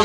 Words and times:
Ee, 0.00 0.04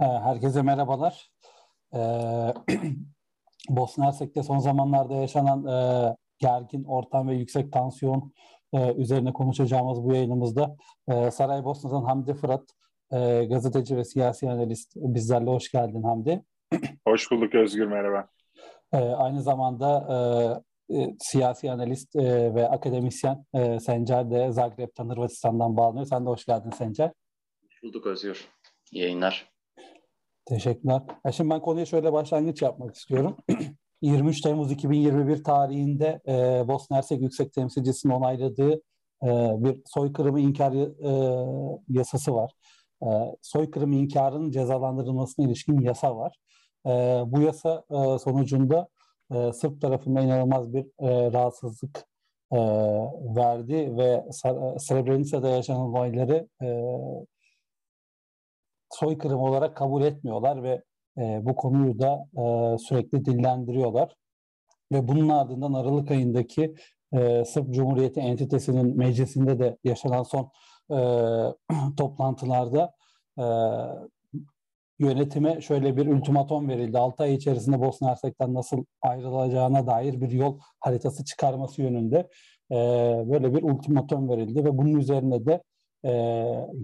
herkese 0.00 0.62
merhabalar. 0.62 1.30
Ee, 1.94 1.98
Bosna 3.68 4.06
Hersek'te 4.06 4.42
son 4.42 4.58
zamanlarda 4.58 5.14
yaşanan 5.14 5.66
e, 5.66 6.16
gergin 6.38 6.84
ortam 6.84 7.28
ve 7.28 7.34
yüksek 7.34 7.72
tansiyon 7.72 8.32
e, 8.72 8.94
üzerine 8.94 9.32
konuşacağımız 9.32 10.04
bu 10.04 10.14
yayınımızda 10.14 10.76
e, 11.08 11.30
Saraybosna'dan 11.30 12.04
Hamdi 12.04 12.34
Fırat, 12.34 12.64
e, 13.12 13.44
gazeteci 13.44 13.96
ve 13.96 14.04
siyasi 14.04 14.50
analist 14.50 14.92
bizlerle 14.96 15.50
hoş 15.50 15.70
geldin 15.70 16.02
Hamdi. 16.02 16.44
Hoş 17.06 17.30
bulduk 17.30 17.54
Özgür, 17.54 17.86
merhaba. 17.86 18.35
E, 18.92 18.96
aynı 18.96 19.42
zamanda 19.42 20.06
e, 20.90 20.96
e, 20.96 21.16
siyasi 21.18 21.70
analist 21.70 22.16
e, 22.16 22.54
ve 22.54 22.68
akademisyen 22.68 23.46
e, 23.54 23.80
Sencer 23.80 24.30
de 24.30 24.52
Zagreb'ten 24.52 25.08
Hırvatistan'dan 25.08 25.76
bağlanıyor. 25.76 26.06
Sen 26.06 26.26
de 26.26 26.30
hoş 26.30 26.44
geldin 26.44 26.70
Sencer. 26.70 27.12
Hoş 27.64 27.82
bulduk 27.82 28.06
Özgür. 28.06 28.48
İyi 28.92 29.02
yayınlar. 29.02 29.52
Teşekkürler. 30.46 31.02
Ya 31.24 31.32
şimdi 31.32 31.50
ben 31.50 31.60
konuya 31.60 31.86
şöyle 31.86 32.12
başlangıç 32.12 32.62
yapmak 32.62 32.94
istiyorum. 32.94 33.36
23 34.02 34.40
Temmuz 34.40 34.72
2021 34.72 35.44
tarihinde 35.44 36.20
e, 36.28 36.68
Bosna 36.68 36.96
Hersek 36.96 37.22
Yüksek 37.22 37.52
Temsilcisi'nin 37.52 38.12
onayladığı 38.12 38.72
e, 39.22 39.28
bir 39.64 39.80
soykırımı 39.86 40.40
inkar 40.40 40.72
e, 40.72 41.12
yasası 41.88 42.34
var. 42.34 42.52
E, 43.02 43.08
soykırımı 43.42 43.94
inkarının 43.94 44.50
cezalandırılmasına 44.50 45.46
ilişkin 45.46 45.80
yasa 45.80 46.16
var. 46.16 46.36
E, 46.86 47.22
bu 47.26 47.40
yasa 47.40 47.84
e, 47.90 48.18
sonucunda 48.18 48.88
e, 49.34 49.52
Sırp 49.52 49.80
tarafından 49.80 50.24
inanılmaz 50.26 50.72
bir 50.72 50.84
e, 50.84 51.32
rahatsızlık 51.32 52.04
e, 52.52 52.58
verdi 53.36 53.96
ve 53.96 54.24
Srebrenica'da 54.78 55.48
yaşanan 55.48 55.80
olayları 55.80 56.48
e, 56.62 56.66
soykırım 58.90 59.40
olarak 59.40 59.76
kabul 59.76 60.02
etmiyorlar 60.02 60.62
ve 60.62 60.82
e, 61.18 61.40
bu 61.42 61.56
konuyu 61.56 61.98
da 62.00 62.26
e, 62.36 62.78
sürekli 62.78 63.24
dillendiriyorlar. 63.24 64.16
Ve 64.92 65.08
bunun 65.08 65.28
ardından 65.28 65.72
Aralık 65.72 66.10
ayındaki 66.10 66.74
e, 67.12 67.44
Sırp 67.44 67.74
Cumhuriyeti 67.74 68.20
entitesinin 68.20 68.98
meclisinde 68.98 69.58
de 69.58 69.78
yaşanan 69.84 70.22
son 70.22 70.50
e, 70.90 70.96
toplantılarda 71.96 72.94
e, 73.38 73.44
yönetime 74.98 75.60
şöyle 75.60 75.96
bir 75.96 76.06
ultimatom 76.06 76.68
verildi. 76.68 76.98
6 76.98 77.22
ay 77.22 77.34
içerisinde 77.34 77.80
Bosna 77.80 78.10
Hersek'ten 78.10 78.54
nasıl 78.54 78.84
ayrılacağına 79.02 79.86
dair 79.86 80.20
bir 80.20 80.30
yol 80.30 80.58
haritası 80.80 81.24
çıkarması 81.24 81.82
yönünde 81.82 82.28
e, 82.70 82.76
böyle 83.30 83.54
bir 83.54 83.62
ultimatom 83.62 84.28
verildi 84.28 84.64
ve 84.64 84.78
bunun 84.78 84.94
üzerine 84.94 85.46
de 85.46 85.62
e, 86.04 86.10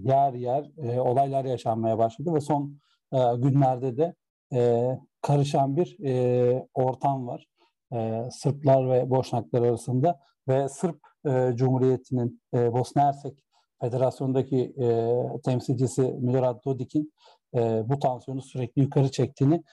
yer 0.03 0.33
yer 0.33 0.71
e, 0.77 0.99
olaylar 0.99 1.45
yaşanmaya 1.45 1.97
başladı 1.97 2.33
ve 2.33 2.41
son 2.41 2.79
e, 3.13 3.17
günlerde 3.37 3.97
de 3.97 4.15
e, 4.53 4.89
karışan 5.21 5.77
bir 5.77 5.97
e, 6.05 6.67
ortam 6.73 7.27
var. 7.27 7.45
E, 7.93 8.29
Sırplar 8.31 8.89
ve 8.89 9.09
Boşnaklar 9.09 9.61
arasında 9.61 10.19
ve 10.47 10.69
Sırp 10.69 10.99
e, 11.27 11.51
Cumhuriyeti'nin 11.55 12.41
e, 12.53 12.73
Bosna 12.73 13.03
Hersek 13.03 13.43
Federasyon'daki 13.81 14.73
e, 14.81 15.17
temsilcisi 15.45 16.01
Milorad 16.01 16.65
Dodik'in 16.65 17.13
e, 17.55 17.59
bu 17.89 17.99
tansiyonu 17.99 18.41
sürekli 18.41 18.81
yukarı 18.81 19.11
çektiğini 19.11 19.63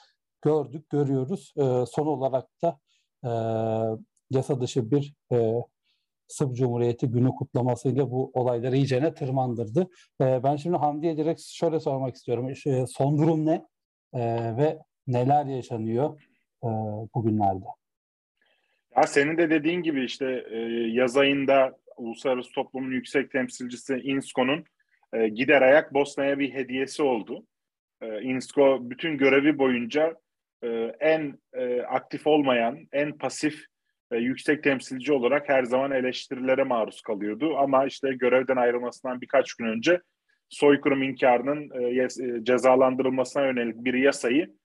gördük, 0.43 0.91
görüyoruz. 0.91 1.53
E, 1.57 1.87
son 1.87 2.07
olarak 2.07 2.49
da 2.63 2.79
e, 3.25 3.31
yasa 4.31 4.61
dışı 4.61 4.91
bir 4.91 5.15
e, 5.33 5.55
Sırp 6.29 6.57
Cumhuriyeti 6.57 7.07
günü 7.07 7.29
kutlamasıyla 7.29 8.11
bu 8.11 8.31
olayları 8.35 8.77
iyicene 8.77 9.15
tırmandırdı. 9.15 9.89
E, 10.21 10.43
ben 10.43 10.57
şimdi 10.57 10.77
Hamdi'ye 10.77 11.17
direkt 11.17 11.41
şöyle 11.41 11.81
sormak 11.81 12.15
istiyorum. 12.15 12.51
E, 12.67 12.87
son 12.87 13.19
durum 13.19 13.47
ne? 13.47 13.67
E, 14.15 14.21
ve 14.57 14.79
neler 15.07 15.47
yaşanıyor 15.47 16.23
e, 16.65 16.69
bugünlerde? 17.15 17.65
Ya 18.97 19.03
senin 19.03 19.39
de 19.39 19.51
dediğin 19.51 19.83
gibi 19.83 20.05
işte 20.05 20.45
e, 20.51 20.59
yaz 20.93 21.17
ayında 21.17 21.79
Uluslararası 21.97 22.53
Toplumun 22.53 22.91
Yüksek 22.91 23.31
Temsilcisi 23.31 23.95
INSCO'nun 23.95 24.65
e, 25.13 25.29
gider 25.29 25.63
ayak 25.63 25.95
Bosna'ya 25.95 26.39
bir 26.39 26.55
hediyesi 26.55 27.03
oldu. 27.03 27.47
E, 28.03 28.23
INSCO 28.23 28.91
bütün 28.91 29.19
görevi 29.19 29.59
boyunca 29.59 30.15
e, 30.63 30.69
en 31.01 31.39
e, 31.53 31.83
aktif 31.83 32.27
olmayan, 32.27 32.79
en 32.93 33.19
pasif 33.19 33.65
yüksek 34.13 34.65
temsilci 34.65 35.13
olarak 35.13 35.49
her 35.49 35.65
zaman 35.65 35.91
eleştirilere 35.91 36.65
maruz 36.65 37.01
kalıyordu. 37.01 37.57
Ama 37.57 37.87
işte 37.87 38.13
görevden 38.13 38.57
ayrılmasından 38.57 39.21
birkaç 39.21 39.55
gün 39.55 39.67
önce 39.67 40.01
soykırım 40.49 41.03
inkarının 41.03 41.71
e, 41.83 42.09
cezalandırılmasına 42.45 43.47
yönelik 43.47 43.77
bir 43.77 43.95
yasayı 43.95 44.61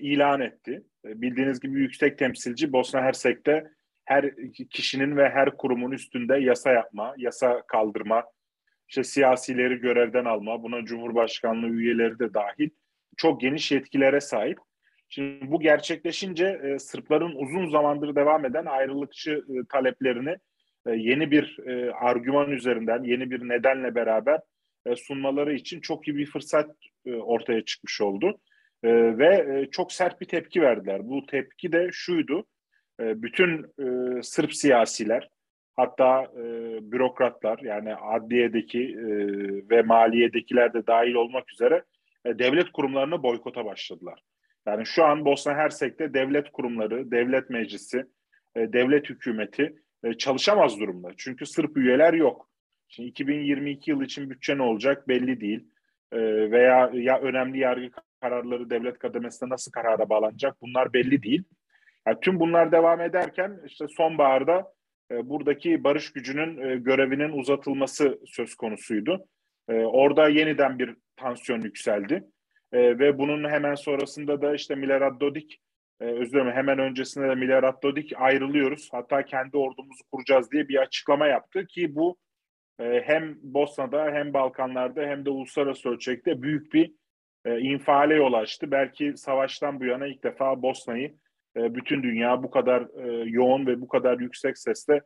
ilan 0.00 0.40
etti. 0.40 0.82
Bildiğiniz 1.04 1.60
gibi 1.60 1.80
yüksek 1.80 2.18
temsilci 2.18 2.72
Bosna 2.72 3.02
Hersek'te 3.02 3.64
her 4.04 4.30
kişinin 4.70 5.16
ve 5.16 5.30
her 5.30 5.56
kurumun 5.56 5.90
üstünde 5.90 6.36
yasa 6.36 6.72
yapma, 6.72 7.14
yasa 7.16 7.62
kaldırma, 7.66 8.24
işte 8.88 9.04
siyasileri 9.04 9.76
görevden 9.76 10.24
alma, 10.24 10.62
buna 10.62 10.84
Cumhurbaşkanlığı 10.84 11.68
üyeleri 11.68 12.18
de 12.18 12.34
dahil 12.34 12.70
çok 13.16 13.40
geniş 13.40 13.72
yetkilere 13.72 14.20
sahip. 14.20 14.58
Şimdi 15.08 15.50
bu 15.50 15.60
gerçekleşince 15.60 16.46
e, 16.46 16.78
Sırpların 16.78 17.34
uzun 17.34 17.70
zamandır 17.70 18.16
devam 18.16 18.44
eden 18.44 18.64
ayrılıkçı 18.66 19.30
e, 19.30 19.54
taleplerini 19.68 20.36
e, 20.86 20.90
yeni 20.90 21.30
bir 21.30 21.58
e, 21.66 21.92
argüman 21.92 22.50
üzerinden, 22.50 23.02
yeni 23.02 23.30
bir 23.30 23.48
nedenle 23.48 23.94
beraber 23.94 24.40
e, 24.86 24.96
sunmaları 24.96 25.54
için 25.54 25.80
çok 25.80 26.08
iyi 26.08 26.16
bir 26.16 26.26
fırsat 26.26 26.70
e, 27.06 27.14
ortaya 27.14 27.64
çıkmış 27.64 28.00
oldu. 28.00 28.40
E, 28.82 29.18
ve 29.18 29.60
e, 29.60 29.70
çok 29.70 29.92
sert 29.92 30.20
bir 30.20 30.26
tepki 30.26 30.62
verdiler. 30.62 31.08
Bu 31.08 31.26
tepki 31.26 31.72
de 31.72 31.88
şuydu, 31.92 32.46
e, 33.00 33.22
bütün 33.22 33.64
e, 33.78 34.22
Sırp 34.22 34.54
siyasiler, 34.54 35.28
hatta 35.76 36.22
e, 36.22 36.42
bürokratlar 36.92 37.58
yani 37.58 37.94
adliyedeki 37.94 38.82
e, 38.82 39.06
ve 39.70 39.82
maliyedekiler 39.82 40.74
de 40.74 40.86
dahil 40.86 41.14
olmak 41.14 41.52
üzere 41.52 41.82
e, 42.24 42.38
devlet 42.38 42.72
kurumlarını 42.72 43.22
boykota 43.22 43.64
başladılar. 43.64 44.22
Yani 44.66 44.86
şu 44.86 45.04
an 45.04 45.24
Bosna 45.24 45.54
Hersek'te 45.54 46.14
devlet 46.14 46.52
kurumları, 46.52 47.10
devlet 47.10 47.50
meclisi, 47.50 48.04
e, 48.56 48.72
devlet 48.72 49.10
hükümeti 49.10 49.74
e, 50.04 50.14
çalışamaz 50.14 50.80
durumda. 50.80 51.10
Çünkü 51.16 51.46
Sırp 51.46 51.76
üyeler 51.76 52.14
yok. 52.14 52.48
Şimdi 52.88 53.08
2022 53.08 53.90
yıl 53.90 54.02
için 54.02 54.30
bütçe 54.30 54.58
ne 54.58 54.62
olacak 54.62 55.08
belli 55.08 55.40
değil. 55.40 55.68
E, 56.12 56.18
veya 56.50 56.90
ya 56.92 57.20
önemli 57.20 57.58
yargı 57.58 57.90
kararları 58.20 58.70
devlet 58.70 58.98
kademesinde 58.98 59.50
nasıl 59.50 59.72
karara 59.72 60.08
bağlanacak 60.08 60.56
bunlar 60.62 60.92
belli 60.92 61.22
değil. 61.22 61.42
Yani 62.06 62.18
tüm 62.22 62.40
bunlar 62.40 62.72
devam 62.72 63.00
ederken 63.00 63.60
işte 63.66 63.88
sonbaharda 63.88 64.72
buradaki 65.28 65.84
barış 65.84 66.12
gücünün 66.12 66.70
e, 66.70 66.76
görevinin 66.76 67.32
uzatılması 67.32 68.18
söz 68.26 68.54
konusuydu. 68.54 69.26
E, 69.68 69.74
orada 69.74 70.28
yeniden 70.28 70.78
bir 70.78 70.96
tansiyon 71.16 71.60
yükseldi. 71.60 72.24
E, 72.72 72.98
ve 72.98 73.18
bunun 73.18 73.50
hemen 73.50 73.74
sonrasında 73.74 74.42
da 74.42 74.54
işte 74.54 74.74
Milorad 74.74 75.20
Dodik, 75.20 75.60
e, 76.00 76.04
özür 76.04 76.32
dilerim 76.32 76.52
hemen 76.52 76.78
öncesinde 76.78 77.28
de 77.28 77.34
Milorad 77.34 77.82
Dodik 77.82 78.12
ayrılıyoruz. 78.16 78.88
Hatta 78.92 79.24
kendi 79.24 79.56
ordumuzu 79.56 80.04
kuracağız 80.12 80.50
diye 80.50 80.68
bir 80.68 80.76
açıklama 80.76 81.26
yaptı 81.26 81.66
ki 81.66 81.94
bu 81.94 82.16
e, 82.80 83.02
hem 83.06 83.38
Bosna'da 83.42 84.04
hem 84.04 84.34
Balkanlarda 84.34 85.02
hem 85.02 85.24
de 85.24 85.30
uluslararası 85.30 85.88
ölçekte 85.88 86.42
büyük 86.42 86.72
bir 86.72 86.92
e, 87.44 87.58
infiale 87.58 88.14
yol 88.14 88.32
açtı. 88.32 88.70
Belki 88.70 89.16
savaştan 89.16 89.80
bu 89.80 89.84
yana 89.84 90.06
ilk 90.06 90.24
defa 90.24 90.62
Bosna'yı 90.62 91.14
e, 91.56 91.74
bütün 91.74 92.02
dünya 92.02 92.42
bu 92.42 92.50
kadar 92.50 92.82
e, 92.82 93.30
yoğun 93.30 93.66
ve 93.66 93.80
bu 93.80 93.88
kadar 93.88 94.20
yüksek 94.20 94.58
sesle 94.58 95.00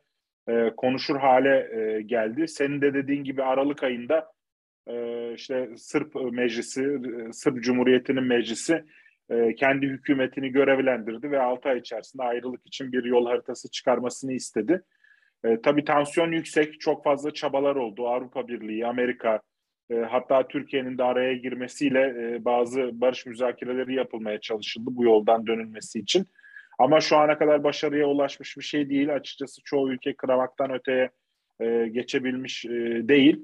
e, 0.48 0.70
konuşur 0.76 1.16
hale 1.16 1.68
e, 1.80 2.02
geldi. 2.02 2.48
Senin 2.48 2.80
de 2.80 2.94
dediğin 2.94 3.24
gibi 3.24 3.42
Aralık 3.42 3.82
ayında 3.82 4.32
e, 4.86 5.34
işte 5.34 5.68
Sırp 5.76 6.14
meclisi, 6.14 6.98
Sırp 7.32 7.62
Cumhuriyeti'nin 7.62 8.24
meclisi 8.24 8.84
e, 9.30 9.54
kendi 9.54 9.86
hükümetini 9.86 10.48
görevlendirdi 10.48 11.30
ve 11.30 11.40
6 11.40 11.68
ay 11.68 11.78
içerisinde 11.78 12.22
ayrılık 12.22 12.66
için 12.66 12.92
bir 12.92 13.04
yol 13.04 13.26
haritası 13.26 13.70
çıkarmasını 13.70 14.32
istedi. 14.32 14.82
E, 15.44 15.60
tabii 15.60 15.84
tansiyon 15.84 16.32
yüksek, 16.32 16.80
çok 16.80 17.04
fazla 17.04 17.30
çabalar 17.30 17.76
oldu. 17.76 18.08
Avrupa 18.08 18.48
Birliği, 18.48 18.86
Amerika, 18.86 19.40
e, 19.90 19.94
hatta 19.94 20.48
Türkiye'nin 20.48 20.98
de 20.98 21.04
araya 21.04 21.32
girmesiyle 21.32 22.00
e, 22.00 22.44
bazı 22.44 23.00
barış 23.00 23.26
müzakereleri 23.26 23.94
yapılmaya 23.94 24.40
çalışıldı 24.40 24.90
bu 24.92 25.04
yoldan 25.04 25.46
dönülmesi 25.46 25.98
için. 25.98 26.26
Ama 26.78 27.00
şu 27.00 27.16
ana 27.16 27.38
kadar 27.38 27.64
başarıya 27.64 28.06
ulaşmış 28.06 28.56
bir 28.56 28.62
şey 28.62 28.90
değil. 28.90 29.14
Açıkçası 29.14 29.62
çoğu 29.64 29.92
ülke 29.92 30.14
kıramaktan 30.14 30.72
öteye 30.72 31.10
e, 31.60 31.88
geçebilmiş 31.88 32.64
e, 32.64 32.70
değil. 33.08 33.42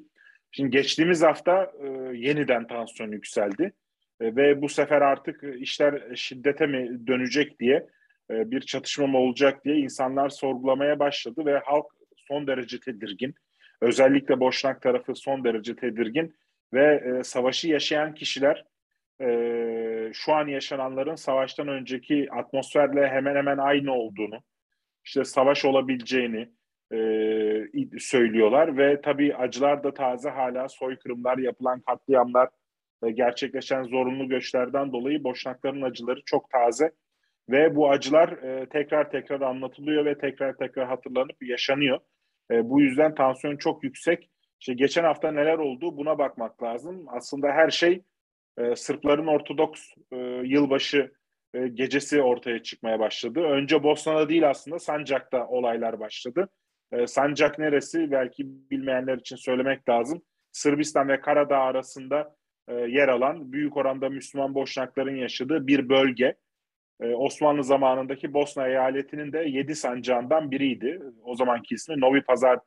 Şimdi 0.50 0.70
geçtiğimiz 0.70 1.23
hafta 1.23 1.73
e, 1.82 1.88
yeniden 2.17 2.67
tansiyon 2.67 3.12
yükseldi 3.12 3.73
e, 4.20 4.37
ve 4.37 4.62
bu 4.62 4.69
sefer 4.69 5.02
artık 5.02 5.44
işler 5.58 6.17
şiddete 6.17 6.67
mi 6.67 7.06
dönecek 7.06 7.61
diye 7.61 7.87
e, 8.31 8.50
bir 8.50 8.61
çatışma 8.61 9.06
mı 9.06 9.19
olacak 9.19 9.64
diye 9.64 9.76
insanlar 9.76 10.29
sorgulamaya 10.29 10.99
başladı 10.99 11.46
ve 11.46 11.58
halk 11.58 11.87
son 12.17 12.46
derece 12.46 12.81
tedirgin. 12.81 13.35
Özellikle 13.81 14.41
Boşnak 14.41 14.82
tarafı 14.82 15.15
son 15.15 15.44
derece 15.44 15.76
tedirgin 15.76 16.37
ve 16.73 17.19
e, 17.19 17.25
savaşı 17.25 17.69
yaşayan 17.69 18.15
kişiler 18.15 18.65
e, 19.21 20.11
şu 20.12 20.32
an 20.32 20.47
yaşananların 20.47 21.15
savaştan 21.15 21.69
önceki 21.69 22.29
atmosferle 22.32 23.09
hemen 23.09 23.37
hemen 23.37 23.59
aynı 23.59 23.93
olduğunu, 23.93 24.43
işte 25.05 25.25
savaş 25.25 25.65
olabileceğini 25.65 26.49
e, 26.93 26.99
söylüyorlar 27.99 28.79
ve 28.79 29.00
tabii 29.00 29.37
acılar 29.37 29.85
da 29.85 29.94
taze 29.94 30.31
hala 30.31 30.69
soykırımlar, 30.69 31.38
yapılan 31.38 31.81
katliamlar, 31.81 32.49
e, 33.03 33.11
gerçekleşen 33.11 33.82
zorunlu 33.82 34.29
göçlerden 34.29 34.93
dolayı 34.93 35.25
Boşnakların 35.25 35.82
acıları 35.82 36.20
çok 36.27 36.50
taze 36.50 36.93
ve 37.50 37.77
bu 37.77 37.91
acılar 37.91 38.29
e, 38.29 38.69
tekrar 38.69 39.11
tekrar 39.11 39.41
anlatılıyor 39.41 40.05
ve 40.05 40.19
tekrar 40.19 40.56
tekrar 40.56 40.88
hatırlanıp 40.88 41.43
yaşanıyor. 41.43 42.00
E, 42.50 42.70
bu 42.70 42.81
yüzden 42.81 43.14
tansiyon 43.14 43.56
çok 43.56 43.85
yüksek. 43.85 44.31
İşte 44.61 44.75
geçen 44.75 45.05
hafta 45.05 45.32
neler 45.32 45.58
oldu 45.58 45.96
buna 45.96 46.19
bakmak 46.19 46.62
lazım. 46.62 47.05
Aslında 47.08 47.49
her 47.49 47.70
şey 47.70 48.02
e, 48.58 48.76
Sırpların 48.76 49.26
Ortodoks 49.26 49.91
e, 50.12 50.17
yılbaşı 50.44 51.12
e, 51.55 51.69
gecesi 51.69 52.23
ortaya 52.23 52.62
çıkmaya 52.62 53.00
başladı. 53.00 53.41
Önce 53.41 53.82
Bosna'da 53.82 54.29
değil 54.29 54.50
aslında 54.50 54.79
Sancak'ta 54.79 55.46
olaylar 55.46 56.00
başladı. 56.00 56.49
E, 56.93 57.06
Sancak 57.06 57.58
neresi? 57.58 58.11
Belki 58.11 58.46
bilmeyenler 58.70 59.19
için 59.19 59.37
söylemek 59.37 59.88
lazım. 59.88 60.23
Sırbistan 60.52 61.08
ve 61.08 61.20
Karadağ 61.20 61.58
arasında 61.58 62.37
e, 62.69 62.75
yer 62.75 63.08
alan 63.08 63.52
büyük 63.52 63.76
oranda 63.76 64.08
Müslüman 64.08 64.55
Boşnakların 64.55 65.17
yaşadığı 65.17 65.67
bir 65.67 65.88
bölge. 65.88 66.35
E, 67.00 67.14
Osmanlı 67.14 67.64
zamanındaki 67.64 68.35
Bosna 68.35 68.69
eyaletinin 68.69 69.32
de 69.32 69.38
yedi 69.38 69.75
sancağından 69.75 70.50
biriydi. 70.50 71.02
O 71.25 71.37
zamanki 71.37 71.75
ismi 71.75 72.00
Novi 72.00 72.23
Pazar 72.23 72.58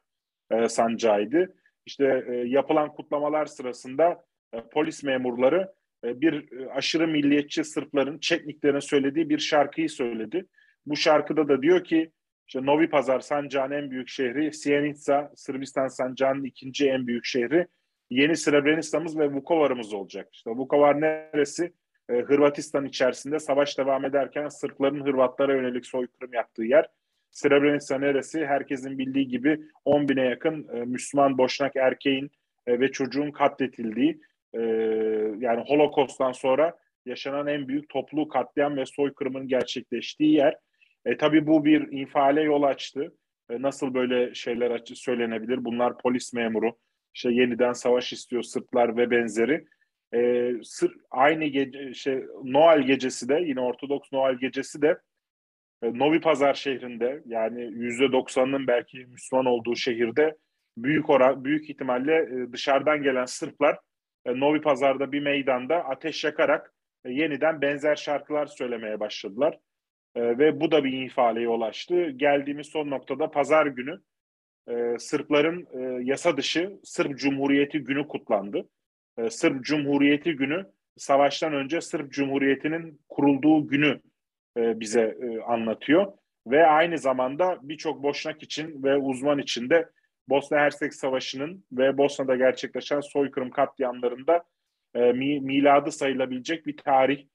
e, 0.51 0.69
sancağıydı. 0.69 1.55
İşte 1.85 2.25
e, 2.29 2.33
yapılan 2.33 2.93
kutlamalar 2.93 3.45
sırasında 3.45 4.25
e, 4.53 4.61
polis 4.61 5.03
memurları 5.03 5.73
bir 6.03 6.49
aşırı 6.75 7.07
milliyetçi 7.07 7.63
Sırpların, 7.63 8.19
Çetniklerin 8.19 8.79
söylediği 8.79 9.29
bir 9.29 9.39
şarkıyı 9.39 9.89
söyledi. 9.89 10.45
Bu 10.85 10.95
şarkıda 10.95 11.47
da 11.47 11.61
diyor 11.61 11.83
ki 11.83 12.11
işte 12.47 12.65
Novi 12.65 12.89
Pazar 12.89 13.19
sancağın 13.19 13.71
en 13.71 13.91
büyük 13.91 14.09
şehri, 14.09 14.53
Sjenica 14.53 15.31
Sırbistan 15.35 15.87
sancağının 15.87 16.43
ikinci 16.43 16.89
en 16.89 17.07
büyük 17.07 17.25
şehri, 17.25 17.67
yeni 18.09 18.35
Srebrenica'mız 18.35 19.19
ve 19.19 19.31
Vukovar'ımız 19.31 19.93
olacak. 19.93 20.29
İşte 20.33 20.51
Vukovar 20.51 21.01
neresi? 21.01 21.73
Ee, 22.09 22.13
Hırvatistan 22.13 22.85
içerisinde 22.85 23.39
savaş 23.39 23.77
devam 23.77 24.05
ederken 24.05 24.47
Sırpların 24.47 25.05
Hırvatlara 25.05 25.55
yönelik 25.55 25.85
soykırım 25.85 26.33
yaptığı 26.33 26.63
yer. 26.63 26.85
Srebrenica 27.31 27.97
neresi? 27.97 28.45
Herkesin 28.45 28.97
bildiği 28.97 29.27
gibi 29.27 29.59
10 29.85 30.09
bine 30.09 30.21
yakın 30.21 30.67
e, 30.73 30.85
Müslüman 30.85 31.37
Boşnak 31.37 31.75
erkeğin 31.75 32.31
e, 32.67 32.79
ve 32.79 32.91
çocuğun 32.91 33.31
katletildiği 33.31 34.21
e, 34.53 34.61
yani 35.39 35.63
Holokost'tan 35.67 36.31
sonra 36.31 36.77
yaşanan 37.05 37.47
en 37.47 37.67
büyük 37.67 37.89
toplu 37.89 38.27
katliam 38.27 38.77
ve 38.77 38.85
soykırımın 38.85 39.47
gerçekleştiği 39.47 40.33
yer. 40.33 40.55
E, 41.05 41.17
tabii 41.17 41.47
bu 41.47 41.65
bir 41.65 41.91
infiale 41.91 42.41
yol 42.41 42.63
açtı. 42.63 43.13
E, 43.49 43.61
nasıl 43.61 43.93
böyle 43.93 44.33
şeyler 44.33 44.81
söylenebilir? 44.85 45.65
Bunlar 45.65 45.97
polis 45.97 46.33
memuru, 46.33 46.77
işte 47.13 47.31
yeniden 47.31 47.73
savaş 47.73 48.13
istiyor 48.13 48.43
Sırplar 48.43 48.97
ve 48.97 49.11
benzeri. 49.11 49.65
E, 50.13 50.51
sır, 50.63 50.95
aynı 51.11 51.45
gece, 51.45 51.93
şey, 51.93 52.23
Noel 52.43 52.81
gecesi 52.81 53.29
de 53.29 53.35
yine 53.45 53.59
Ortodoks 53.59 54.11
Noel 54.11 54.35
gecesi 54.35 54.81
de 54.81 54.97
e, 55.83 55.99
Novi 55.99 56.21
Pazar 56.21 56.53
şehrinde 56.53 57.23
yani 57.25 57.61
yüzde 57.61 58.11
doksanının 58.11 58.67
belki 58.67 58.97
Müslüman 58.97 59.45
olduğu 59.45 59.75
şehirde 59.75 60.37
büyük 60.77 61.09
oran 61.09 61.45
büyük 61.45 61.69
ihtimalle 61.69 62.15
e, 62.15 62.53
dışarıdan 62.53 63.03
gelen 63.03 63.25
Sırplar 63.25 63.79
e, 64.25 64.39
Novi 64.39 64.61
Pazar'da 64.61 65.11
bir 65.11 65.19
meydanda 65.19 65.85
ateş 65.85 66.23
yakarak 66.23 66.73
e, 67.05 67.11
yeniden 67.11 67.61
benzer 67.61 67.95
şarkılar 67.95 68.45
söylemeye 68.45 68.99
başladılar. 68.99 69.59
E, 70.15 70.37
ve 70.37 70.61
bu 70.61 70.71
da 70.71 70.83
bir 70.83 70.93
infiale 70.93 71.47
ulaştı. 71.47 72.09
Geldiğimiz 72.09 72.67
son 72.67 72.89
noktada 72.89 73.31
pazar 73.31 73.65
günü 73.65 74.01
e, 74.69 74.99
Sırpların 74.99 75.67
e, 75.73 76.03
yasa 76.03 76.37
dışı 76.37 76.79
Sırp 76.83 77.19
Cumhuriyeti 77.19 77.79
günü 77.79 78.07
kutlandı. 78.07 78.69
E, 79.17 79.29
Sırp 79.29 79.63
Cumhuriyeti 79.63 80.35
günü 80.35 80.65
savaştan 80.97 81.53
önce 81.53 81.81
Sırp 81.81 82.11
Cumhuriyeti'nin 82.11 83.01
kurulduğu 83.09 83.67
günü 83.67 84.01
e, 84.57 84.79
bize 84.79 85.17
e, 85.21 85.41
anlatıyor. 85.41 86.13
Ve 86.47 86.65
aynı 86.65 86.97
zamanda 86.97 87.57
birçok 87.61 88.03
boşnak 88.03 88.43
için 88.43 88.83
ve 88.83 88.97
uzman 88.97 89.39
için 89.39 89.69
de 89.69 89.89
Bosna 90.29 90.57
Hersek 90.57 90.93
Savaşı'nın 90.93 91.65
ve 91.71 91.97
Bosna'da 91.97 92.35
gerçekleşen 92.35 93.01
soykırım 93.01 93.49
katliamlarında 93.49 94.43
e, 94.95 95.11
mi, 95.11 95.39
miladı 95.39 95.91
sayılabilecek 95.91 96.65
bir 96.65 96.77
tarih. 96.77 97.25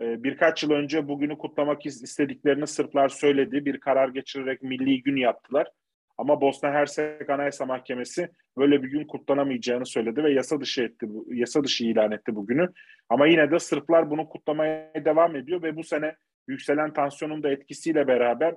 Birkaç 0.00 0.62
yıl 0.62 0.70
önce 0.70 1.08
bugünü 1.08 1.38
kutlamak 1.38 1.86
istediklerini 1.86 2.66
Sırplar 2.66 3.08
söyledi. 3.08 3.64
Bir 3.64 3.80
karar 3.80 4.08
geçirerek 4.08 4.62
milli 4.62 5.02
gün 5.02 5.16
yaptılar. 5.16 5.70
Ama 6.18 6.40
Bosna 6.40 6.72
Hersek 6.72 7.30
Anayasa 7.30 7.66
Mahkemesi 7.66 8.28
böyle 8.58 8.82
bir 8.82 8.88
gün 8.88 9.04
kutlanamayacağını 9.04 9.86
söyledi 9.86 10.24
ve 10.24 10.32
yasa 10.32 10.60
dışı 10.60 10.82
etti 10.82 11.06
yasa 11.28 11.64
dışı 11.64 11.84
ilan 11.84 12.12
etti 12.12 12.36
bugünü. 12.36 12.72
Ama 13.08 13.26
yine 13.26 13.50
de 13.50 13.58
Sırplar 13.58 14.10
bunu 14.10 14.28
kutlamaya 14.28 15.04
devam 15.04 15.36
ediyor 15.36 15.62
ve 15.62 15.76
bu 15.76 15.84
sene 15.84 16.16
yükselen 16.48 16.92
tansiyonun 16.92 17.42
da 17.42 17.50
etkisiyle 17.50 18.06
beraber 18.06 18.54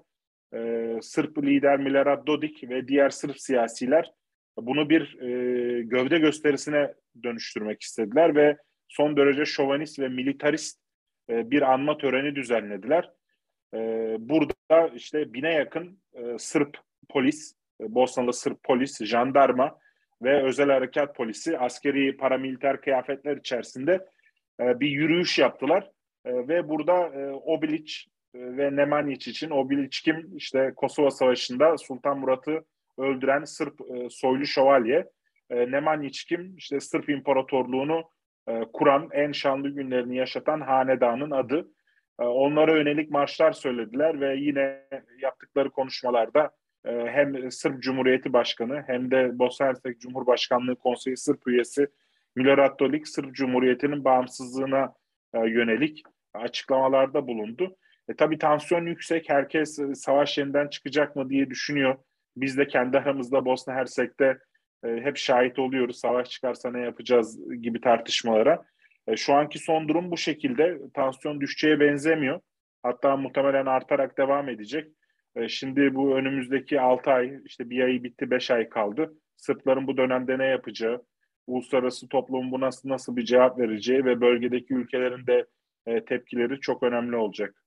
e, 0.54 0.90
Sırp 1.02 1.38
lider 1.38 1.80
Milorad 1.80 2.28
Dodik 2.28 2.70
ve 2.70 2.88
diğer 2.88 3.10
Sırp 3.10 3.40
siyasiler 3.40 4.12
bunu 4.58 4.90
bir 4.90 5.22
e, 5.22 5.82
gövde 5.82 6.20
gösterisine 6.20 6.94
dönüştürmek 7.24 7.82
istediler 7.82 8.36
ve 8.36 8.58
son 8.88 9.18
derece 9.18 9.46
şovanist 9.46 10.00
ve 10.00 10.08
militarist 10.08 10.80
e, 11.30 11.52
bir 11.52 11.62
anma 11.62 11.98
töreni 11.98 12.36
düzenlediler. 12.36 13.12
E, 13.74 13.78
burada 14.20 14.88
işte 14.96 15.34
bine 15.34 15.54
yakın 15.54 16.00
e, 16.14 16.38
Sırp 16.38 16.78
polis, 17.10 17.56
e, 17.82 17.96
Bosnalı 17.96 18.34
Sırp 18.34 18.64
polis, 18.64 19.04
jandarma 19.04 19.80
ve 20.22 20.44
özel 20.44 20.70
harekat 20.70 21.16
polisi 21.16 21.60
askeri 21.60 22.18
paramiliter 22.18 22.82
kıyafetler 22.82 23.38
içerisinde 23.38 24.08
e, 24.60 24.80
bir 24.80 24.90
yürüyüş 24.90 25.40
yaptılar. 25.40 25.92
E, 26.26 26.48
ve 26.48 26.70
burada 26.70 26.94
Obilic 27.46 27.94
ve 28.36 28.68
Nemanjić 28.68 29.30
için 29.30 29.50
Obilic 29.50 30.00
kim? 30.04 30.38
İşte 30.38 30.74
Kosova 30.76 31.12
Savaşı'nda 31.12 31.78
Sultan 31.78 32.20
Murat'ı 32.20 32.64
öldüren 32.98 33.44
Sırp 33.44 33.80
soylu 34.10 34.46
şövalye. 34.46 35.06
E, 35.50 36.12
kim? 36.12 36.56
İşte 36.58 36.80
Sırp 36.80 37.10
İmparatorluğunu 37.10 38.04
kuran, 38.74 39.10
en 39.12 39.32
şanlı 39.32 39.70
günlerini 39.70 40.18
yaşatan 40.18 40.62
hanedanın 40.62 41.32
adı. 41.32 41.68
Onlara 42.18 42.78
yönelik 42.78 43.12
marşlar 43.12 43.52
söylediler 43.52 44.22
ve 44.22 44.36
yine 44.36 44.86
yaptıkları 45.22 45.70
konuşmalarda 45.70 46.52
e, 46.86 46.92
hem 46.92 47.52
Sırp 47.52 47.84
Cumhuriyeti 47.84 48.34
Başkanı 48.34 48.84
hem 48.88 49.12
de 49.12 49.40
Bosna 49.40 49.66
Hersek 49.66 50.02
Cumhurbaşkanlığı 50.02 50.76
Konseyi 50.76 51.18
Sırp 51.18 51.48
üyesi 51.48 51.88
Milorad 52.36 52.80
Dodik 52.80 53.08
Sırp 53.08 53.36
Cumhuriyeti'nin 53.36 54.04
bağımsızlığına 54.04 54.94
e, 55.34 55.40
yönelik 55.40 56.04
açıklamalarda 56.34 57.28
bulundu. 57.28 57.76
E, 58.10 58.16
tabii 58.16 58.38
tansiyon 58.38 58.86
yüksek. 58.86 59.30
Herkes 59.30 59.80
e, 59.80 59.96
savaş 59.96 60.38
yeniden 60.38 60.68
çıkacak 60.68 61.16
mı 61.16 61.30
diye 61.30 61.50
düşünüyor. 61.50 61.96
Biz 62.38 62.58
de 62.58 62.68
kendi 62.68 62.98
aramızda 62.98 63.46
Bosna 63.46 63.74
Hersek'te 63.74 64.38
e, 64.84 64.88
hep 64.88 65.18
şahit 65.18 65.60
oluyoruz. 65.60 66.00
Savaş 66.00 66.30
çıkarsa 66.30 66.72
ne 66.72 66.82
yapacağız 66.82 67.52
gibi 67.62 67.82
tartışmalara. 67.82 68.66
E, 69.08 69.16
şu 69.16 69.34
anki 69.34 69.60
son 69.60 69.88
durum 69.88 70.12
bu 70.12 70.18
şekilde. 70.18 70.80
Tansiyon 70.94 71.42
düşeceğe 71.42 71.80
benzemiyor. 71.80 72.40
Hatta 72.84 73.18
muhtemelen 73.18 73.66
artarak 73.66 74.18
devam 74.18 74.50
edecek. 74.50 74.92
E, 75.40 75.50
şimdi 75.50 75.96
bu 75.96 76.16
önümüzdeki 76.16 76.82
6 76.82 77.12
ay, 77.12 77.42
işte 77.46 77.70
bir 77.70 77.84
ayı 77.84 78.04
bitti 78.04 78.32
5 78.32 78.52
ay 78.52 78.70
kaldı. 78.70 79.14
Sırpların 79.38 79.88
bu 79.88 79.98
dönemde 79.98 80.38
ne 80.38 80.46
yapacağı, 80.46 81.04
uluslararası 81.48 82.08
toplumun 82.08 82.52
bu 82.52 82.60
nasıl, 82.60 82.90
nasıl 82.90 83.16
bir 83.16 83.26
cevap 83.26 83.60
vereceği 83.60 84.06
ve 84.06 84.22
bölgedeki 84.22 84.74
ülkelerin 84.74 85.28
de 85.28 85.46
e, 85.86 86.06
tepkileri 86.06 86.60
çok 86.60 86.84
önemli 86.84 87.16
olacak. 87.16 87.64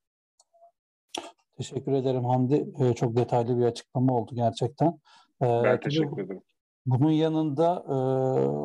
Teşekkür 1.56 1.92
ederim 1.92 2.24
Hamdi. 2.24 2.66
Ee, 2.80 2.94
çok 2.94 3.16
detaylı 3.16 3.58
bir 3.58 3.64
açıklama 3.64 4.14
oldu 4.14 4.30
gerçekten. 4.34 4.98
Ben 5.40 5.80
teşekkür 5.80 6.24
ederim. 6.24 6.42
Bunun 6.86 7.10
yanında 7.10 7.84
e, 7.88 7.94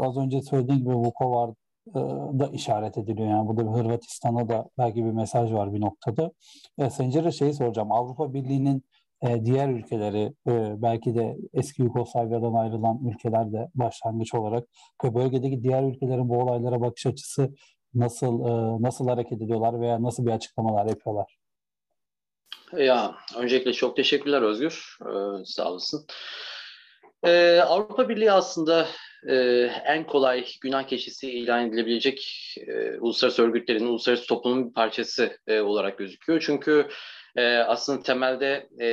az 0.08 0.18
önce 0.18 0.42
söylediğim 0.42 0.80
gibi 0.82 0.94
Vukovar 0.94 1.50
e, 1.88 2.00
da 2.40 2.48
işaret 2.48 2.98
ediliyor. 2.98 3.30
Yani 3.30 3.48
burada 3.48 3.72
bir 3.72 3.80
Hırvatistan'a 3.80 4.50
da 4.50 4.70
belki 4.78 5.06
bir 5.06 5.12
mesaj 5.12 5.54
var 5.54 5.74
bir 5.74 5.82
noktada. 5.82 6.32
E, 6.78 6.90
Sencer'e 6.90 7.32
şeyi 7.32 7.54
soracağım. 7.54 7.92
Avrupa 7.92 8.34
Birliği'nin 8.34 8.84
e, 9.24 9.46
diğer 9.46 9.70
ülkeleri 9.70 10.34
e, 10.48 10.82
belki 10.82 11.16
de 11.16 11.38
eski 11.54 11.82
Yugoslavya'dan 11.82 12.54
ayrılan 12.54 13.00
ülkeler 13.14 13.52
de 13.54 13.68
başlangıç 13.76 14.34
olarak 14.34 14.68
ve 15.04 15.16
bölgedeki 15.16 15.64
diğer 15.64 15.84
ülkelerin 15.84 16.30
bu 16.30 16.38
olaylara 16.38 16.82
bakış 16.82 17.06
açısı 17.06 17.54
nasıl 17.94 18.40
e, 18.40 18.84
nasıl 18.84 19.08
hareket 19.08 19.42
ediyorlar 19.42 19.82
veya 19.82 20.04
nasıl 20.04 20.26
bir 20.26 20.32
açıklamalar 20.32 20.86
yapıyorlar? 20.86 21.38
Ya 22.74 23.16
öncelikle 23.38 23.74
çok 23.74 23.96
teşekkürler 23.96 24.42
Özgür. 24.42 24.98
Ee, 25.02 25.46
sağ 25.46 25.72
olasın. 25.72 26.06
Ee, 27.24 27.60
Avrupa 27.60 28.10
Birliği 28.10 28.32
aslında 28.32 28.88
e, 29.28 29.36
en 29.86 30.08
kolay 30.08 30.46
günah 30.62 30.88
keçisi 30.88 31.32
ilan 31.32 31.68
edilebilecek 31.68 32.54
e, 32.68 33.00
uluslararası 33.00 33.44
örgütlerin, 33.44 33.86
uluslararası 33.86 34.28
toplumun 34.28 34.68
bir 34.68 34.74
parçası 34.74 35.38
e, 35.48 35.62
olarak 35.62 35.98
gözüküyor. 35.98 36.44
Çünkü 36.46 36.88
e, 37.38 37.58
aslında 37.58 38.04
temelde 38.04 38.70
e, 38.80 38.88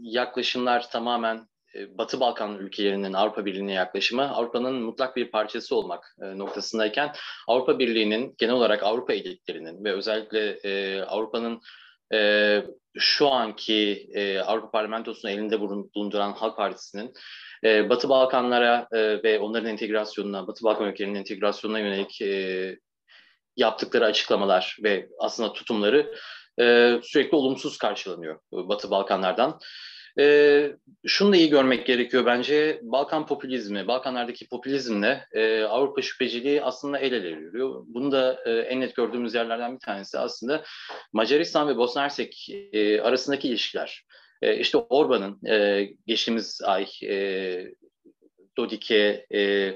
yaklaşımlar 0.00 0.90
tamamen 0.90 1.48
e, 1.74 1.98
Batı 1.98 2.20
Balkan 2.20 2.58
ülkelerinin 2.58 3.12
Avrupa 3.12 3.44
Birliği'ne 3.44 3.72
yaklaşımı 3.72 4.34
Avrupa'nın 4.34 4.82
mutlak 4.82 5.16
bir 5.16 5.30
parçası 5.30 5.76
olmak 5.76 6.16
e, 6.22 6.38
noktasındayken 6.38 7.12
Avrupa 7.48 7.78
Birliği'nin 7.78 8.34
genel 8.38 8.54
olarak 8.54 8.82
Avrupa 8.82 9.12
elitlerinin 9.12 9.84
ve 9.84 9.92
özellikle 9.92 10.50
e, 10.64 11.02
Avrupa'nın 11.02 11.60
e, 12.14 12.62
şu 12.98 13.28
anki 13.28 14.08
e, 14.14 14.38
Avrupa 14.38 14.70
Parlamentosu'nu 14.70 15.30
elinde 15.30 15.60
bulunduran 15.60 16.32
Halk 16.32 16.56
Partisi'nin 16.56 17.12
e, 17.64 17.90
Batı 17.90 18.08
Balkanlara 18.08 18.88
e, 18.92 19.22
ve 19.22 19.38
onların 19.38 19.70
entegrasyonuna, 19.70 20.46
Batı 20.46 20.64
Balkan 20.64 20.88
ülkelerinin 20.88 21.18
entegrasyonuna 21.18 21.78
yönelik 21.78 22.22
e, 22.22 22.76
yaptıkları 23.56 24.04
açıklamalar 24.04 24.76
ve 24.82 25.08
aslında 25.18 25.52
tutumları 25.52 26.14
e, 26.60 26.98
sürekli 27.02 27.36
olumsuz 27.36 27.78
karşılanıyor 27.78 28.38
Batı 28.52 28.90
Balkanlardan. 28.90 29.60
E, 30.18 30.76
şunu 31.06 31.32
da 31.32 31.36
iyi 31.36 31.48
görmek 31.48 31.86
gerekiyor 31.86 32.26
bence. 32.26 32.80
Balkan 32.82 33.26
popülizmi, 33.26 33.86
Balkanlardaki 33.88 34.48
popülizmle 34.48 35.26
e, 35.32 35.62
Avrupa 35.62 36.02
şüpheciliği 36.02 36.62
aslında 36.62 36.98
el 36.98 37.12
ele 37.12 37.28
yürüyor. 37.28 37.84
Bunu 37.86 38.12
da 38.12 38.42
e, 38.46 38.50
en 38.50 38.80
net 38.80 38.96
gördüğümüz 38.96 39.34
yerlerden 39.34 39.74
bir 39.74 39.80
tanesi 39.80 40.18
aslında 40.18 40.64
Macaristan 41.12 41.68
ve 41.68 41.76
Bosna 41.76 42.02
Hersek 42.02 42.48
e, 42.72 43.00
arasındaki 43.00 43.48
ilişkiler. 43.48 44.04
E, 44.42 44.56
işte 44.56 44.78
Orban'ın 44.78 45.46
e, 45.46 45.88
geçtiğimiz 46.06 46.60
ay 46.64 46.86
e, 47.04 47.66
Dodik'e 48.56 49.26
e, 49.34 49.70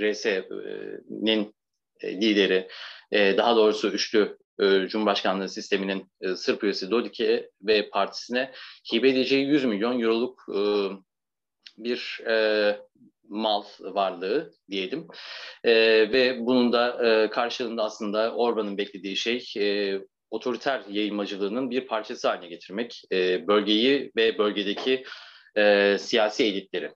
RS'nin 0.00 1.54
e, 2.00 2.20
lideri, 2.20 2.68
e, 3.12 3.36
daha 3.36 3.56
doğrusu 3.56 3.88
üçlü 3.88 4.38
e, 4.60 4.88
Cumhurbaşkanlığı 4.88 5.48
sisteminin 5.48 6.10
e, 6.20 6.36
Sırp 6.36 6.64
üyesi 6.64 6.90
Dodik'e 6.90 7.50
ve 7.62 7.90
partisine 7.90 8.52
hibe 8.92 9.08
edeceği 9.08 9.46
100 9.46 9.64
milyon 9.64 10.00
euroluk 10.00 10.46
e, 10.54 10.60
bir 11.78 12.20
e, 12.26 12.76
mal 13.28 13.62
varlığı 13.80 14.52
diyelim. 14.70 15.08
Ve 15.64 16.36
bunun 16.40 16.72
da 16.72 17.28
karşılığında 17.30 17.84
aslında 17.84 18.34
Orban'ın 18.34 18.78
beklediği 18.78 19.16
şey 19.16 19.44
otoriter 20.30 20.82
yayılmacılığının 20.88 21.70
bir 21.70 21.86
parçası 21.86 22.28
haline 22.28 22.48
getirmek 22.48 23.02
bölgeyi 23.48 24.12
ve 24.16 24.38
bölgedeki 24.38 25.04
siyasi 25.98 26.44
elitleri. 26.44 26.92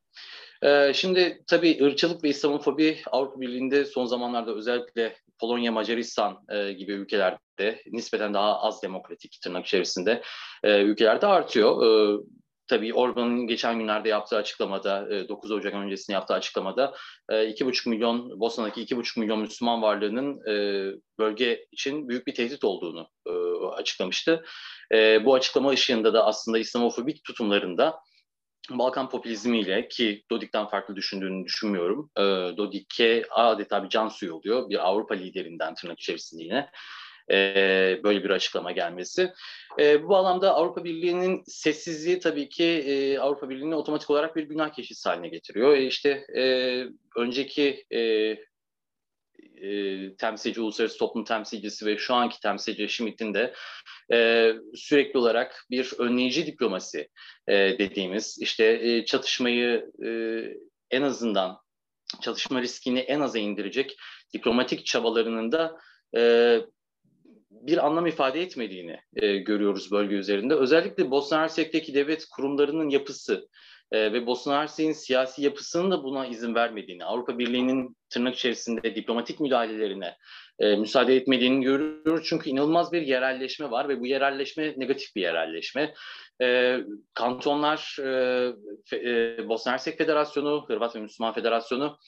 Şimdi 0.95 1.43
tabii 1.47 1.85
ırkçılık 1.85 2.25
ve 2.25 2.29
İslamofobi 2.29 2.99
Avrupa 3.07 3.41
Birliği'nde 3.41 3.85
son 3.85 4.07
zamanlarda 4.07 4.55
özellikle 4.55 5.17
Polonya, 5.43 5.73
Macaristan 5.73 6.39
e, 6.49 6.73
gibi 6.73 6.93
ülkelerde 6.93 7.83
nispeten 7.87 8.35
daha 8.35 8.61
az 8.61 8.83
demokratik 8.83 9.39
tırnak 9.43 9.67
içerisinde 9.67 10.23
e, 10.65 10.83
ülkelerde 10.83 11.27
artıyor. 11.27 11.87
E, 11.87 12.21
tabii 12.67 12.95
Orban'ın 12.95 13.47
geçen 13.47 13.79
günlerde 13.79 14.09
yaptığı 14.09 14.37
açıklamada, 14.37 15.29
9 15.29 15.51
e, 15.51 15.55
Ocak 15.55 15.75
öncesinde 15.75 16.15
yaptığı 16.15 16.35
açıklamada 16.35 16.95
2,5 17.31 17.87
e, 17.87 17.91
milyon, 17.91 18.41
Bosna'daki 18.41 18.87
2,5 18.87 19.21
milyon 19.21 19.41
Müslüman 19.41 19.83
varlığının 19.83 20.41
e, 20.49 20.55
bölge 21.19 21.67
için 21.73 22.09
büyük 22.09 22.27
bir 22.27 22.35
tehdit 22.35 22.65
olduğunu 22.65 23.09
açıklamıştı. 23.77 24.45
Bu 25.25 25.35
açıklama 25.35 25.71
ışığında 25.71 26.15
da 26.15 26.27
aslında 26.27 26.59
İslamofobik 26.59 27.25
tutumlarında 27.25 27.99
Balkan 28.71 29.09
popülizmiyle 29.09 29.89
ki 29.89 30.25
Dodik'ten 30.31 30.67
farklı 30.67 30.97
düşündüğünü 30.97 31.45
düşünmüyorum. 31.45 32.11
Dodik'e 32.57 33.25
adeta 33.31 33.85
bir 33.85 33.89
can 33.89 34.09
suyu 34.09 34.35
oluyor. 34.35 34.71
Bir 34.71 34.89
Avrupa 34.89 35.15
liderinden 35.15 35.75
tırnak 35.75 36.01
içerisinde 36.01 36.43
yine 36.43 36.69
e, 37.31 38.01
böyle 38.05 38.25
bir 38.25 38.31
açıklama 38.31 38.73
gelmesi. 38.73 39.33
E, 39.79 40.03
bu 40.03 40.09
bağlamda 40.09 40.55
Avrupa 40.55 40.85
Birliği'nin 40.85 41.43
sessizliği 41.47 42.21
tabii 42.21 42.49
ki 42.49 42.65
e, 42.65 43.19
Avrupa 43.19 43.49
Birliği'ni 43.49 43.75
otomatik 43.75 44.11
olarak 44.11 44.37
bir 44.37 44.43
günah 44.43 44.73
keşisi 44.73 45.09
haline 45.09 45.29
getiriyor. 45.29 45.77
E, 45.77 45.87
işte 45.87 46.27
e, 46.37 46.43
önceki 47.17 47.85
e, 47.95 48.37
e, 49.63 50.17
temsilci, 50.17 50.61
uluslararası 50.61 50.99
toplum 50.99 51.25
temsilcisi 51.25 51.87
ve 51.87 51.99
şu 51.99 52.15
anki 52.15 52.41
temsilci 52.41 52.89
Schmidt'in 52.89 53.35
de 53.35 53.55
e, 54.13 54.53
sürekli 54.75 55.19
olarak 55.19 55.67
bir 55.71 55.93
önleyici 55.99 56.47
diplomasi 56.47 57.09
e, 57.49 57.55
dediğimiz 57.55 58.39
işte 58.41 58.65
e, 58.83 59.05
çatışmayı 59.05 59.91
e, 60.05 60.11
en 60.91 61.03
azından 61.03 61.59
çatışma 62.21 62.63
riskini 62.63 62.99
en 62.99 63.21
aza 63.21 63.39
indirecek 63.39 63.97
diplomatik 64.35 64.87
çabalarının 64.87 65.53
da 65.53 65.79
e, 66.17 66.23
bir 67.51 67.87
anlam 67.87 68.07
ifade 68.07 68.43
etmediğini 68.43 69.01
e, 69.17 69.37
görüyoruz 69.37 69.91
bölge 69.91 70.15
üzerinde. 70.15 70.55
Özellikle 70.55 71.11
Bosna 71.11 71.41
Hersek'teki 71.41 71.95
devlet 71.95 72.27
kurumlarının 72.27 72.89
yapısı 72.89 73.49
e, 73.93 74.13
ve 74.13 74.27
Bosna 74.27 74.61
Hersek'in 74.61 74.93
siyasi 74.93 75.43
yapısının 75.43 75.91
da 75.91 76.05
buna 76.05 76.27
izin 76.27 76.55
vermediğini, 76.55 77.05
Avrupa 77.05 77.39
Birliği'nin 77.39 77.97
tırnak 78.11 78.35
içerisinde 78.35 78.95
diplomatik 78.95 79.41
müdahalelerine 79.41 80.17
e, 80.59 80.77
müsaade 80.77 81.17
etmediğini 81.17 81.65
görüyoruz. 81.65 82.27
Çünkü 82.29 82.51
inanılmaz 82.51 82.93
bir 82.93 83.03
yerelleşme 83.03 83.71
var 83.71 83.89
ve 83.89 84.01
bu 84.01 84.07
yerelleşme 84.07 84.75
negatif 84.77 85.17
bir 85.17 85.23
yerelleşme. 85.23 85.95
E, 86.43 86.79
kantonlar, 87.15 87.97
e, 88.01 88.53
e, 88.93 89.49
Bosna 89.49 89.73
Hersek 89.73 89.99
Federasyonu, 89.99 90.65
Hırvat 90.69 90.97
ve 90.97 91.01
Müslüman 91.01 91.35
Federasyonu 91.35 91.99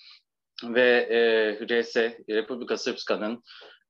ve 0.64 1.06
e, 1.10 1.80
RS, 1.80 1.96
Republika 2.28 2.76
Srpska'nın 2.76 3.42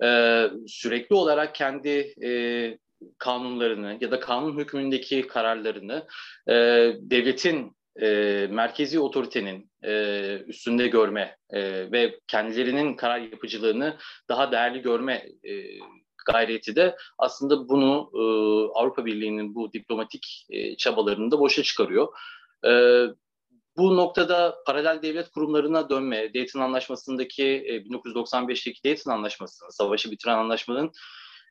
e, 0.05 0.51
sürekli 0.67 1.15
olarak 1.15 1.55
kendi 1.55 2.15
e, 2.25 2.79
kanunlarını 3.19 3.99
ya 4.01 4.11
da 4.11 4.21
kanun 4.21 4.59
hükmündeki 4.59 5.27
kararlarını 5.27 6.07
e, 6.49 6.55
devletin 7.01 7.77
e, 8.03 8.07
merkezi 8.51 9.01
otoritenin 9.01 9.71
e, 9.85 10.39
üstünde 10.47 10.89
görme 10.89 11.37
e, 11.51 11.93
ve 11.93 12.21
kendilerinin 12.27 12.97
karar 12.97 13.19
yapıcılığını 13.19 13.97
daha 14.29 14.53
değerli 14.53 14.83
görme 14.83 15.15
e, 15.43 15.53
gayreti 16.27 16.77
de 16.77 16.97
aslında 17.19 17.69
bunu 17.69 18.11
e, 18.15 18.23
Avrupa 18.79 19.05
Birliği'nin 19.05 19.55
bu 19.55 19.73
diplomatik 19.73 20.47
e, 20.51 20.77
çabalarını 20.77 21.31
da 21.31 21.39
boşa 21.41 21.63
çıkarıyor. 21.63 22.09
E, 22.67 22.71
bu 23.77 23.97
noktada 23.97 24.57
paralel 24.67 25.03
devlet 25.03 25.31
kurumlarına 25.31 25.91
dönme, 25.91 26.35
Dayton 26.35 26.61
Anlaşması'ndaki 26.61 27.45
e, 27.45 27.77
1995'teki 27.77 28.85
Dayton 28.85 29.11
Anlaşması'nın, 29.11 29.71
savaşı 29.71 30.11
bitiren 30.11 30.39
anlaşmanın 30.39 30.93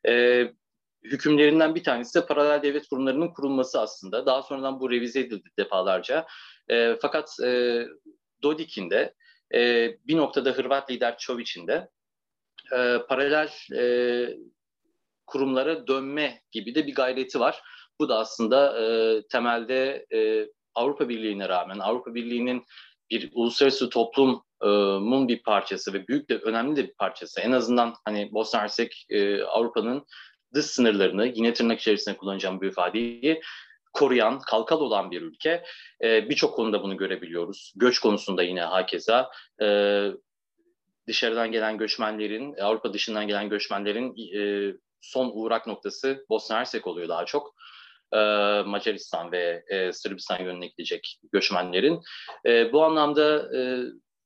e, 0.08 0.44
hükümlerinden 1.04 1.76
bir 1.76 1.84
tanesi 1.84 2.22
de 2.22 2.26
paralel 2.26 2.64
devlet 2.64 2.88
kurumlarının 2.88 3.28
kurulması 3.28 3.82
aslında. 3.82 4.26
Daha 4.26 4.42
sonradan 4.42 4.80
bu 4.80 4.92
revize 4.92 5.20
edildi 5.20 5.50
defalarca. 5.60 6.26
E, 6.70 6.96
fakat 7.02 7.40
e, 7.44 7.84
Dodik'in 8.44 8.90
de 8.90 9.14
e, 9.54 9.92
bir 10.08 10.18
noktada 10.18 10.52
Hırvat 10.52 10.92
lider 10.92 11.18
Çović'in 11.18 11.68
de 11.68 11.90
e, 12.74 12.98
paralel 13.10 13.50
e, 13.76 13.84
kurumlara 15.26 15.88
dönme 15.88 16.42
gibi 16.52 16.76
de 16.76 16.88
bir 16.88 16.96
gayreti 16.96 17.40
var. 17.40 17.62
Bu 18.00 18.10
da 18.10 18.20
aslında 18.20 18.82
e, 18.82 19.22
temelde 19.28 20.06
e, 20.14 20.48
Avrupa 20.76 21.10
Birliği'ne 21.10 21.50
rağmen 21.50 21.80
Avrupa 21.80 22.16
Birliği'nin 22.16 22.64
bir 23.10 23.30
uluslararası 23.34 23.90
toplumun 23.90 25.28
bir 25.28 25.44
parçası 25.44 25.94
ve 25.94 26.08
büyük 26.08 26.30
de 26.30 26.38
önemli 26.38 26.76
de 26.76 26.88
bir 26.88 26.94
parçası. 26.94 27.42
En 27.42 27.52
azından 27.52 27.94
hani 28.06 28.30
Bosna 28.32 28.62
Hersek 28.62 29.06
e, 29.10 29.44
Avrupa'nın 29.44 30.06
dış 30.54 30.66
sınırlarını 30.66 31.28
yine 31.28 31.54
tırnak 31.54 31.80
içerisinde 31.80 32.18
kullanacağım 32.18 32.62
bu 32.62 32.66
ifadeyi 32.66 33.42
koruyan, 33.94 34.40
kalkal 34.40 34.80
olan 34.80 35.12
bir 35.12 35.22
ülke. 35.22 35.64
E, 36.04 36.30
Birçok 36.30 36.56
konuda 36.56 36.84
bunu 36.84 36.98
görebiliyoruz. 36.98 37.74
Göç 37.76 38.00
konusunda 38.00 38.44
yine 38.44 38.62
hakeza. 38.62 39.32
E, 39.62 39.68
dışarıdan 41.08 41.52
gelen 41.52 41.78
göçmenlerin, 41.78 42.56
Avrupa 42.62 42.94
dışından 42.94 43.28
gelen 43.28 43.50
göçmenlerin 43.50 44.16
e, 44.38 44.74
son 45.02 45.32
uğrak 45.34 45.68
noktası 45.68 46.26
Bosna 46.30 46.58
Hersek 46.58 46.88
oluyor 46.88 47.10
daha 47.10 47.26
çok. 47.26 47.56
E, 48.14 48.18
Macaristan 48.66 49.32
ve 49.32 49.64
e, 49.68 49.92
Sırbistan 49.92 50.44
yönüne 50.44 50.68
gidecek 50.68 51.20
göçmenlerin. 51.32 52.02
E, 52.46 52.74
bu 52.74 52.84
anlamda 52.84 53.58
e, 53.58 53.62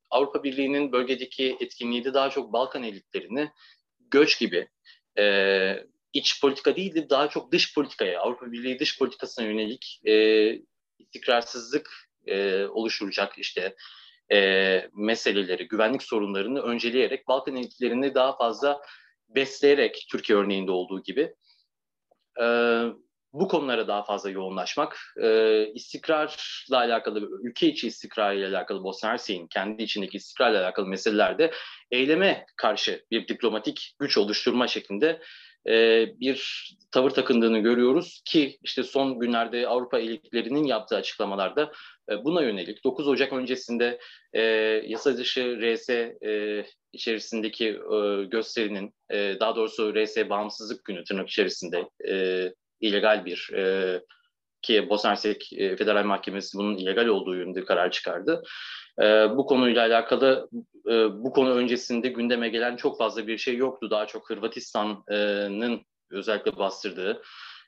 Avrupa 0.09 0.43
Birliği'nin 0.43 0.91
bölgedeki 0.91 1.57
etkinliği 1.59 2.05
de 2.05 2.13
daha 2.13 2.29
çok 2.29 2.53
Balkan 2.53 2.83
elitlerini 2.83 3.51
göç 4.11 4.39
gibi 4.39 4.67
e, 5.17 5.23
iç 6.17 6.41
politika 6.41 6.75
değil 6.75 6.95
de 6.95 7.09
daha 7.09 7.29
çok 7.29 7.51
dış 7.51 7.73
politikaya, 7.75 8.21
Avrupa 8.21 8.51
Birliği 8.51 8.79
dış 8.79 8.99
politikasına 8.99 9.45
yönelik 9.45 10.01
e, 10.05 10.13
istikrarsızlık 10.99 11.89
e, 12.25 12.65
oluşturacak 12.65 13.37
işte 13.37 13.75
e, 14.31 14.89
meseleleri, 14.93 15.67
güvenlik 15.67 16.03
sorunlarını 16.03 16.61
önceleyerek 16.61 17.27
Balkan 17.27 17.55
elitlerini 17.55 18.15
daha 18.15 18.37
fazla 18.37 18.81
besleyerek 19.29 20.07
Türkiye 20.11 20.37
örneğinde 20.37 20.71
olduğu 20.71 21.03
gibi 21.03 21.33
e, 22.41 22.45
bu 23.33 23.47
konulara 23.47 23.87
daha 23.87 24.03
fazla 24.03 24.29
yoğunlaşmak, 24.29 24.97
e, 25.21 25.65
istikrarla 25.73 26.29
alakalı, 26.71 27.29
ülke 27.43 27.67
içi 27.67 27.87
istikrarıyla 27.87 28.49
alakalı 28.49 28.83
Bosna 28.83 29.09
Hersek'in 29.09 29.47
kendi 29.47 29.83
içindeki 29.83 30.17
istikrarla 30.17 30.63
alakalı 30.63 30.87
meselelerde 30.87 31.51
eyleme 31.91 32.45
karşı 32.57 33.05
bir 33.11 33.27
diplomatik 33.27 33.95
güç 33.99 34.17
oluşturma 34.17 34.67
şeklinde 34.67 35.21
e, 35.67 36.07
bir 36.19 36.69
tavır 36.91 37.09
takındığını 37.09 37.59
görüyoruz 37.59 38.21
ki 38.25 38.57
işte 38.63 38.83
son 38.83 39.19
günlerde 39.19 39.67
Avrupa 39.67 39.99
elitlerinin 39.99 40.63
yaptığı 40.63 40.95
açıklamalarda 40.95 41.71
e, 42.11 42.23
buna 42.23 42.41
yönelik 42.41 42.83
9 42.83 43.07
Ocak 43.07 43.33
öncesinde 43.33 43.99
e, 44.33 44.41
yasa 44.85 45.17
dışı 45.17 45.59
RS 45.61 45.89
e, 45.89 46.65
içerisindeki 46.93 47.79
gösterinin 48.27 48.93
daha 49.11 49.55
doğrusu 49.55 49.93
RS 49.95 50.29
bağımsızlık 50.29 50.85
günü 50.85 51.03
tırnak 51.03 51.29
içerisinde 51.29 51.89
illegal 52.81 53.25
bir 53.25 53.51
ki 54.61 54.89
Bosna 54.89 55.11
Hersek 55.11 55.47
Federal 55.49 56.03
Mahkemesi 56.03 56.57
bunun 56.57 56.77
illegal 56.77 57.05
olduğu 57.05 57.35
yönünde 57.35 57.65
karar 57.65 57.91
çıkardı. 57.91 58.43
E, 59.01 59.37
bu 59.37 59.45
konuyla 59.45 59.81
alakalı 59.81 60.49
e, 60.87 61.23
bu 61.23 61.33
konu 61.33 61.53
öncesinde 61.53 62.07
gündeme 62.07 62.49
gelen 62.49 62.75
çok 62.75 62.97
fazla 62.97 63.27
bir 63.27 63.37
şey 63.37 63.55
yoktu. 63.55 63.89
Daha 63.91 64.05
çok 64.07 64.29
Hırvatistan'ın 64.29 65.85
özellikle 66.11 66.57
bastırdığı 66.57 67.21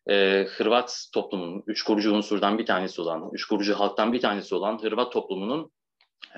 e, 0.09 0.45
Hırvat 0.57 1.05
toplumunun, 1.13 1.63
üç 1.67 1.83
kurucu 1.83 2.13
unsurdan 2.13 2.57
bir 2.57 2.65
tanesi 2.65 3.01
olan, 3.01 3.29
üç 3.33 3.45
kurucu 3.45 3.74
halktan 3.74 4.13
bir 4.13 4.21
tanesi 4.21 4.55
olan 4.55 4.83
Hırvat 4.83 5.12
toplumunun 5.12 5.71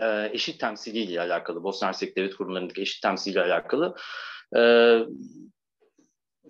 e, 0.01 0.29
eşit 0.33 0.59
temsiliyle 0.59 1.21
alakalı, 1.21 1.63
Bosna 1.63 1.87
Hersek 1.87 2.17
devlet 2.17 2.35
kurumlarındaki 2.35 2.81
eşit 2.81 3.01
temsiliyle 3.01 3.41
alakalı 3.41 3.95
e, 4.55 4.61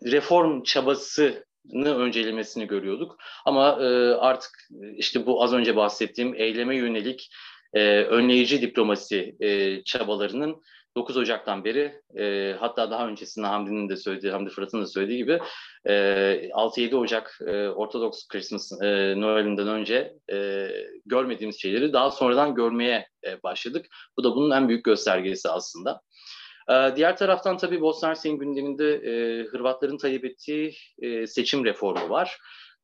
reform 0.05 0.63
çabası 0.63 1.45
öncelemesini 1.73 2.67
görüyorduk. 2.67 3.17
Ama 3.45 3.77
e, 3.81 4.13
artık 4.13 4.51
işte 4.95 5.25
bu 5.25 5.43
az 5.43 5.53
önce 5.53 5.75
bahsettiğim 5.75 6.35
eyleme 6.35 6.75
yönelik 6.75 7.29
e, 7.73 8.03
önleyici 8.03 8.61
diplomasi 8.61 9.35
e, 9.39 9.83
çabalarının 9.83 10.61
9 10.97 11.17
Ocak'tan 11.17 11.63
beri 11.63 12.01
e, 12.17 12.55
hatta 12.59 12.91
daha 12.91 13.07
öncesinde 13.07 13.47
Hamdi'nin 13.47 13.89
de 13.89 13.95
söylediği, 13.97 14.31
Hamdi 14.31 14.49
Fırat'ın 14.49 14.81
da 14.81 14.85
söylediği 14.85 15.17
gibi 15.17 15.39
e, 15.85 15.93
6-7 15.93 16.95
Ocak 16.95 17.39
e, 17.47 17.67
Ortodoks 17.67 18.27
Christmas 18.27 18.71
e, 18.81 19.13
Noel'inden 19.21 19.67
önce 19.67 20.13
e, 20.31 20.67
görmediğimiz 21.05 21.61
şeyleri 21.61 21.93
daha 21.93 22.11
sonradan 22.11 22.55
görmeye 22.55 23.07
e, 23.25 23.43
başladık. 23.43 23.85
Bu 24.17 24.23
da 24.23 24.35
bunun 24.35 24.51
en 24.51 24.69
büyük 24.69 24.85
göstergesi 24.85 25.49
aslında. 25.49 26.01
Ee, 26.69 26.95
diğer 26.95 27.17
taraftan 27.17 27.57
tabii 27.57 27.81
Bosna 27.81 28.09
Hersek'in 28.09 28.39
gündeminde 28.39 28.93
e, 28.93 29.43
Hırvatların 29.43 29.97
talep 29.97 30.25
ettiği 30.25 30.75
e, 31.01 31.27
seçim 31.27 31.65
reformu 31.65 32.09
var. 32.09 32.37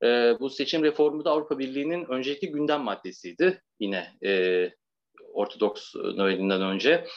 E, 0.03 0.07
bu 0.39 0.49
seçim 0.49 0.83
reformu 0.83 1.25
da 1.25 1.31
Avrupa 1.31 1.59
Birliği'nin 1.59 2.05
öncelikli 2.05 2.51
gündem 2.51 2.81
maddesiydi 2.81 3.61
yine 3.79 4.07
e, 4.25 4.63
Ortodoks 5.37 5.95
Noeli'nden 5.95 6.61
önce. 6.61 7.07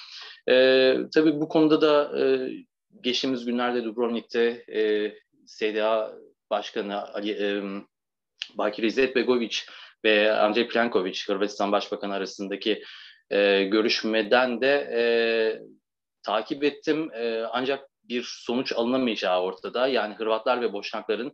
E, 0.49 0.97
tabii 1.15 1.41
bu 1.41 1.49
konuda 1.49 1.81
da 1.81 2.19
e, 2.21 2.50
geçtiğimiz 3.00 3.45
günlerde 3.45 3.85
Dubrovnik'te 3.85 4.65
e, 4.75 5.12
SDA 5.47 6.12
Başkanı 6.50 7.15
Ali, 7.15 7.31
e, 7.31 7.62
Bakir 8.55 8.83
İzzetbegovic 8.83 9.57
ve 10.05 10.33
Andrei 10.33 10.69
Plenkovic, 10.69 11.19
Hırvatistan 11.27 11.73
Başbakanı 11.73 12.15
arasındaki 12.15 12.83
e, 13.31 13.65
görüşmeden 13.65 14.61
de 14.61 14.91
e, 14.95 15.03
takip 16.23 16.65
ettim 16.65 17.11
e, 17.15 17.43
ancak 17.53 17.91
bir 18.05 18.23
sonuç 18.27 18.73
alınamayacağı 18.73 19.43
ortada. 19.43 19.89
Yani 19.89 20.15
Hırvatlar 20.15 20.61
ve 20.61 20.73
Boşnakların 20.73 21.33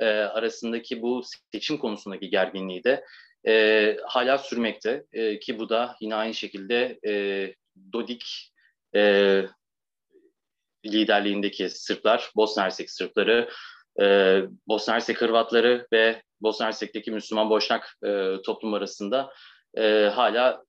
e, 0.00 0.06
arasındaki 0.06 1.02
bu 1.02 1.22
seçim 1.52 1.78
konusundaki 1.78 2.30
gerginliği 2.30 2.84
de 2.84 3.04
e, 3.48 3.96
hala 4.04 4.38
sürmekte 4.38 5.04
e, 5.12 5.38
ki 5.38 5.58
bu 5.58 5.68
da 5.68 5.96
yine 6.00 6.14
aynı 6.14 6.34
şekilde 6.34 6.98
e, 7.06 7.54
Dodik 7.92 8.52
e, 8.96 9.42
liderliğindeki 10.86 11.70
Sırplar, 11.70 12.30
Bosna 12.36 12.62
Hersek 12.62 12.90
Sırpları, 12.90 13.48
e, 14.00 14.04
Bosna 14.68 14.94
Hersek 14.94 15.20
Hırvatları 15.20 15.86
ve 15.92 16.22
Bosna 16.40 16.66
Hersek'teki 16.66 17.10
Müslüman 17.10 17.50
Boşnak 17.50 17.96
e, 18.04 18.42
toplum 18.44 18.74
arasında 18.74 19.32
e, 19.76 20.10
hala 20.14 20.64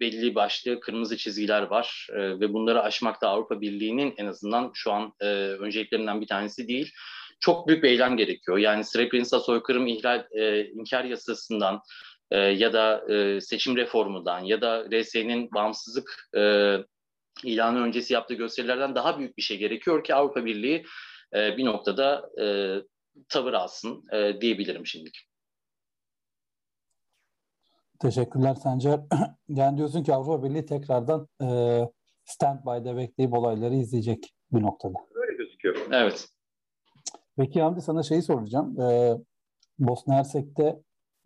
belli 0.00 0.34
başlı 0.34 0.80
kırmızı 0.80 1.16
çizgiler 1.16 1.62
var 1.62 2.08
e, 2.12 2.40
ve 2.40 2.52
bunları 2.52 2.82
aşmak 2.82 3.22
da 3.22 3.28
Avrupa 3.28 3.60
Birliği'nin 3.60 4.14
en 4.16 4.26
azından 4.26 4.70
şu 4.74 4.92
an 4.92 5.12
e, 5.20 5.26
önceliklerinden 5.36 6.20
bir 6.20 6.26
tanesi 6.26 6.68
değil. 6.68 6.92
Çok 7.40 7.68
büyük 7.68 7.82
bir 7.82 7.88
eylem 7.88 8.16
gerekiyor. 8.16 8.58
Yani 8.58 8.84
Srebrenica 8.84 9.40
soykırım 9.40 9.86
ihlal 9.86 10.26
e, 10.30 10.64
inkar 10.64 11.04
yasasından 11.04 11.80
e, 12.30 12.38
ya 12.38 12.72
da 12.72 13.12
e, 13.12 13.40
seçim 13.40 13.76
reformundan 13.76 14.40
ya 14.40 14.60
da 14.60 14.84
RS'nin 14.90 15.52
bağımsızlık 15.54 16.28
e, 16.36 16.76
ilanı 17.44 17.80
öncesi 17.80 18.14
yaptığı 18.14 18.34
gösterilerden 18.34 18.94
daha 18.94 19.18
büyük 19.18 19.36
bir 19.36 19.42
şey 19.42 19.58
gerekiyor 19.58 20.04
ki 20.04 20.14
Avrupa 20.14 20.44
Birliği 20.44 20.84
e, 21.34 21.56
bir 21.56 21.64
noktada 21.64 22.30
e, 22.42 22.46
tavır 23.28 23.52
alsın 23.52 24.04
e, 24.12 24.40
diyebilirim 24.40 24.86
şimdilik. 24.86 25.28
Teşekkürler 28.00 28.54
Sencer. 28.54 29.00
yani 29.48 29.78
diyorsun 29.78 30.02
ki 30.02 30.14
Avrupa 30.14 30.44
Birliği 30.44 30.66
tekrardan 30.66 31.28
e, 31.42 31.48
standby'de 32.24 32.96
bekleyip 32.96 33.32
olayları 33.32 33.74
izleyecek 33.74 34.34
bir 34.52 34.62
noktada. 34.62 34.94
Öyle 35.14 35.36
gözüküyor. 35.36 35.76
Evet. 35.92 36.28
Peki 37.36 37.62
Hamdi 37.62 37.80
sana 37.80 38.02
şeyi 38.02 38.22
soracağım. 38.22 38.80
Ee, 38.80 39.12
Bosna 39.78 40.14
Hersek'te 40.14 40.76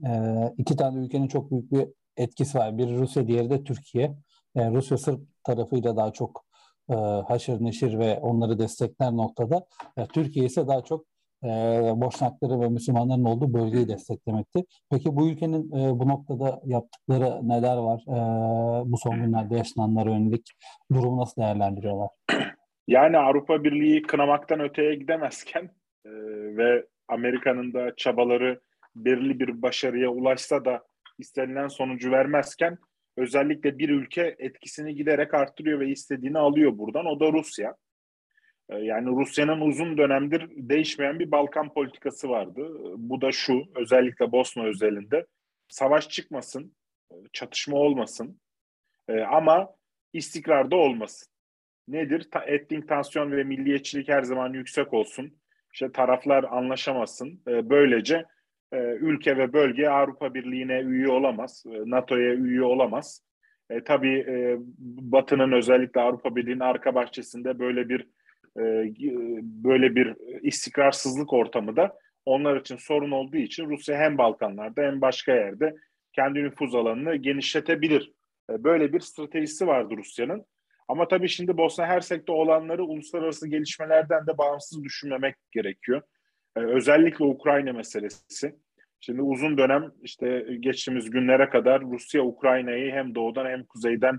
e, 0.06 0.10
iki 0.58 0.76
tane 0.76 1.04
ülkenin 1.04 1.28
çok 1.28 1.50
büyük 1.50 1.72
bir 1.72 1.88
etkisi 2.16 2.58
var. 2.58 2.78
Biri 2.78 2.98
Rusya, 2.98 3.26
diğeri 3.26 3.50
de 3.50 3.64
Türkiye. 3.64 4.14
Yani 4.54 4.76
Rusya 4.76 4.98
Sırp 4.98 5.20
tarafıyla 5.44 5.96
daha 5.96 6.12
çok 6.12 6.44
e, 6.90 6.94
haşır 7.28 7.64
neşir 7.64 7.98
ve 7.98 8.18
onları 8.18 8.58
destekler 8.58 9.12
noktada. 9.12 9.66
E, 9.96 10.06
Türkiye 10.06 10.46
ise 10.46 10.68
daha 10.68 10.80
çok 10.84 11.04
e, 11.44 11.48
Boşnakları 11.96 12.60
ve 12.60 12.68
Müslümanların 12.68 13.24
olduğu 13.24 13.54
bölgeyi 13.54 13.88
desteklemekti. 13.88 14.64
Peki 14.90 15.16
bu 15.16 15.28
ülkenin 15.28 15.72
e, 15.72 15.98
bu 15.98 16.08
noktada 16.08 16.60
yaptıkları 16.64 17.48
neler 17.48 17.76
var? 17.76 18.02
E, 18.08 18.18
bu 18.90 18.96
son 18.96 19.14
günlerde 19.14 19.56
yaşananlara 19.56 20.10
yönelik 20.10 20.50
durumu 20.92 21.20
nasıl 21.20 21.42
değerlendiriyorlar? 21.42 22.08
Yani 22.88 23.18
Avrupa 23.18 23.64
Birliği 23.64 24.02
kınamaktan 24.02 24.60
öteye 24.60 24.94
gidemezken 24.94 25.62
e, 25.64 25.70
ve 26.58 26.86
Amerika'nın 27.08 27.72
da 27.72 27.96
çabaları 27.96 28.60
belirli 28.96 29.40
bir 29.40 29.62
başarıya 29.62 30.08
ulaşsa 30.08 30.64
da 30.64 30.84
istenilen 31.18 31.68
sonucu 31.68 32.10
vermezken 32.10 32.78
özellikle 33.16 33.78
bir 33.78 33.88
ülke 33.88 34.36
etkisini 34.38 34.94
giderek 34.94 35.34
arttırıyor 35.34 35.80
ve 35.80 35.88
istediğini 35.88 36.38
alıyor 36.38 36.78
buradan. 36.78 37.06
O 37.06 37.20
da 37.20 37.32
Rusya. 37.32 37.76
Ee, 38.70 38.76
yani 38.76 39.06
Rusya'nın 39.06 39.60
uzun 39.60 39.98
dönemdir 39.98 40.48
değişmeyen 40.56 41.18
bir 41.18 41.30
Balkan 41.30 41.72
politikası 41.72 42.28
vardı. 42.28 42.68
Bu 42.96 43.20
da 43.20 43.32
şu, 43.32 43.62
özellikle 43.74 44.32
Bosna 44.32 44.64
özelinde. 44.64 45.26
Savaş 45.68 46.08
çıkmasın, 46.08 46.76
çatışma 47.32 47.76
olmasın 47.76 48.40
ee, 49.08 49.20
ama 49.20 49.74
istikrar 50.12 50.70
da 50.70 50.76
olmasın. 50.76 51.28
Nedir? 51.88 52.28
Etnik 52.46 52.88
tansiyon 52.88 53.32
ve 53.32 53.44
milliyetçilik 53.44 54.08
her 54.08 54.22
zaman 54.22 54.52
yüksek 54.52 54.94
olsun. 54.94 55.37
İşte 55.72 55.92
taraflar 55.92 56.44
anlaşamasın. 56.44 57.40
Ee, 57.48 57.70
böylece 57.70 58.24
e, 58.72 58.76
ülke 58.78 59.36
ve 59.36 59.52
bölge 59.52 59.88
Avrupa 59.88 60.34
Birliği'ne 60.34 60.80
üye 60.80 61.08
olamaz, 61.08 61.64
e, 61.66 61.90
NATO'ya 61.90 62.34
üye 62.34 62.62
olamaz. 62.62 63.22
E, 63.70 63.84
tabii 63.84 64.18
e, 64.18 64.56
Batı'nın 65.12 65.52
özellikle 65.52 66.00
Avrupa 66.00 66.36
Birliği'nin 66.36 66.60
arka 66.60 66.94
bahçesinde 66.94 67.58
böyle 67.58 67.88
bir 67.88 68.00
e, 68.58 68.92
böyle 69.42 69.94
bir 69.94 70.14
istikrarsızlık 70.42 71.32
ortamı 71.32 71.76
da 71.76 71.98
onlar 72.24 72.60
için 72.60 72.76
sorun 72.76 73.10
olduğu 73.10 73.36
için 73.36 73.70
Rusya 73.70 73.98
hem 73.98 74.18
Balkanlarda 74.18 74.82
hem 74.82 75.00
başka 75.00 75.32
yerde 75.32 75.74
kendi 76.12 76.42
nüfuz 76.42 76.74
alanını 76.74 77.16
genişletebilir. 77.16 78.12
E, 78.50 78.64
böyle 78.64 78.92
bir 78.92 79.00
stratejisi 79.00 79.66
vardı 79.66 79.94
Rusya'nın. 79.96 80.44
Ama 80.88 81.08
tabii 81.08 81.28
şimdi 81.28 81.56
Bosna 81.56 81.86
Hersek'te 81.86 82.32
olanları 82.32 82.84
uluslararası 82.84 83.48
gelişmelerden 83.48 84.26
de 84.26 84.38
bağımsız 84.38 84.84
düşünmemek 84.84 85.34
gerekiyor. 85.50 86.02
E, 86.56 86.60
özellikle 86.60 87.24
Ukrayna 87.24 87.72
meselesi. 87.72 88.54
Şimdi 89.00 89.22
uzun 89.22 89.58
dönem 89.58 89.92
işte 90.02 90.46
geçtiğimiz 90.60 91.10
günlere 91.10 91.48
kadar 91.48 91.82
Rusya 91.82 92.22
Ukrayna'yı 92.22 92.92
hem 92.92 93.14
doğudan 93.14 93.46
hem 93.46 93.64
kuzeyden 93.64 94.18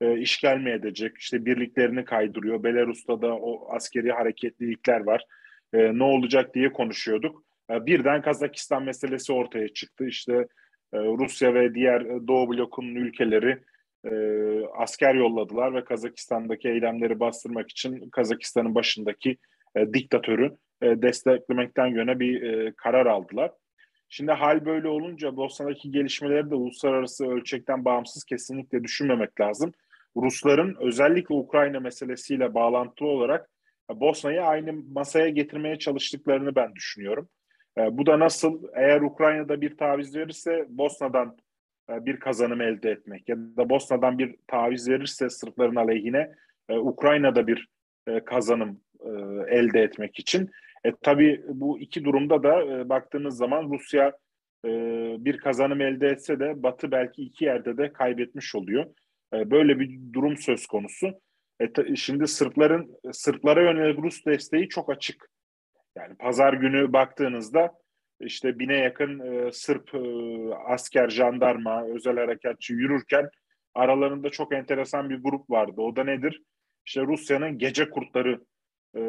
e, 0.00 0.18
işgal 0.18 0.58
mi 0.58 0.70
edecek? 0.70 1.16
İşte 1.18 1.44
birliklerini 1.44 2.04
kaydırıyor. 2.04 2.62
Belarus'ta 2.62 3.22
da 3.22 3.36
o 3.36 3.74
askeri 3.74 4.12
hareketlilikler 4.12 5.00
var. 5.00 5.24
E, 5.72 5.98
ne 5.98 6.04
olacak 6.04 6.54
diye 6.54 6.72
konuşuyorduk. 6.72 7.44
E, 7.70 7.86
birden 7.86 8.22
Kazakistan 8.22 8.82
meselesi 8.82 9.32
ortaya 9.32 9.68
çıktı. 9.68 10.06
İşte 10.06 10.32
e, 10.92 10.98
Rusya 10.98 11.54
ve 11.54 11.74
diğer 11.74 12.04
Doğu 12.28 12.48
blokunun 12.48 12.94
ülkeleri 12.94 13.58
e, 14.10 14.16
asker 14.76 15.14
yolladılar 15.14 15.74
ve 15.74 15.84
Kazakistan'daki 15.84 16.68
eylemleri 16.68 17.20
bastırmak 17.20 17.70
için 17.70 18.10
Kazakistan'ın 18.10 18.74
başındaki 18.74 19.36
e, 19.76 19.94
diktatörü 19.94 20.56
e, 20.82 21.02
desteklemekten 21.02 21.86
yöne 21.86 22.20
bir 22.20 22.42
e, 22.42 22.72
karar 22.76 23.06
aldılar. 23.06 23.52
Şimdi 24.08 24.32
hal 24.32 24.64
böyle 24.66 24.88
olunca 24.88 25.36
Bosna'daki 25.36 25.90
gelişmeleri 25.90 26.50
de 26.50 26.54
uluslararası 26.54 27.26
ölçekten 27.26 27.84
bağımsız 27.84 28.24
kesinlikle 28.24 28.84
düşünmemek 28.84 29.40
lazım. 29.40 29.72
Rusların 30.16 30.76
özellikle 30.80 31.34
Ukrayna 31.34 31.80
meselesiyle 31.80 32.54
bağlantılı 32.54 33.08
olarak 33.08 33.50
Bosna'yı 33.94 34.42
aynı 34.42 34.72
masaya 34.92 35.28
getirmeye 35.28 35.78
çalıştıklarını 35.78 36.54
ben 36.54 36.74
düşünüyorum. 36.74 37.28
E, 37.78 37.98
bu 37.98 38.06
da 38.06 38.18
nasıl? 38.18 38.62
Eğer 38.74 39.00
Ukrayna'da 39.00 39.60
bir 39.60 39.76
taviz 39.76 40.16
verirse 40.16 40.66
Bosna'dan 40.68 41.36
bir 41.88 42.20
kazanım 42.20 42.60
elde 42.60 42.90
etmek 42.90 43.28
ya 43.28 43.36
da 43.36 43.70
Bosna'dan 43.70 44.18
bir 44.18 44.36
taviz 44.46 44.88
verirse 44.88 45.30
Sırpların 45.30 45.76
aleyhine 45.76 46.30
e, 46.68 46.76
Ukrayna'da 46.76 47.46
bir 47.46 47.68
kazanım 48.24 48.80
elde 49.48 49.82
etmek 49.82 50.18
için. 50.18 50.50
E, 50.86 50.92
tabii 51.02 51.44
bu 51.48 51.78
iki 51.78 52.04
durumda 52.04 52.42
da 52.42 52.64
e, 52.64 52.88
baktığınız 52.88 53.36
zaman 53.36 53.70
Rusya 53.70 54.12
e, 54.64 54.70
bir 55.18 55.38
kazanım 55.38 55.80
elde 55.80 56.08
etse 56.08 56.40
de 56.40 56.62
Batı 56.62 56.90
belki 56.90 57.22
iki 57.22 57.44
yerde 57.44 57.76
de 57.76 57.92
kaybetmiş 57.92 58.54
oluyor. 58.54 58.86
E, 59.34 59.50
böyle 59.50 59.80
bir 59.80 60.12
durum 60.12 60.36
söz 60.36 60.66
konusu. 60.66 61.20
E, 61.60 61.96
şimdi 61.96 62.26
Sırpların 62.26 62.96
Sırplara 63.12 63.62
yönelik 63.62 63.98
Rus 63.98 64.26
desteği 64.26 64.68
çok 64.68 64.90
açık. 64.90 65.30
Yani 65.96 66.16
pazar 66.16 66.52
günü 66.52 66.92
baktığınızda 66.92 67.72
işte 68.20 68.58
bine 68.58 68.76
yakın 68.76 69.18
e, 69.18 69.52
Sırp 69.52 69.94
e, 69.94 69.98
asker, 70.54 71.08
jandarma, 71.08 71.86
özel 71.86 72.16
harekatçı 72.16 72.72
yürürken 72.72 73.30
aralarında 73.74 74.30
çok 74.30 74.54
enteresan 74.54 75.10
bir 75.10 75.22
grup 75.22 75.50
vardı. 75.50 75.80
O 75.80 75.96
da 75.96 76.04
nedir? 76.04 76.42
İşte 76.86 77.02
Rusya'nın 77.02 77.58
gece 77.58 77.90
kurtları 77.90 78.40
e, 78.94 79.00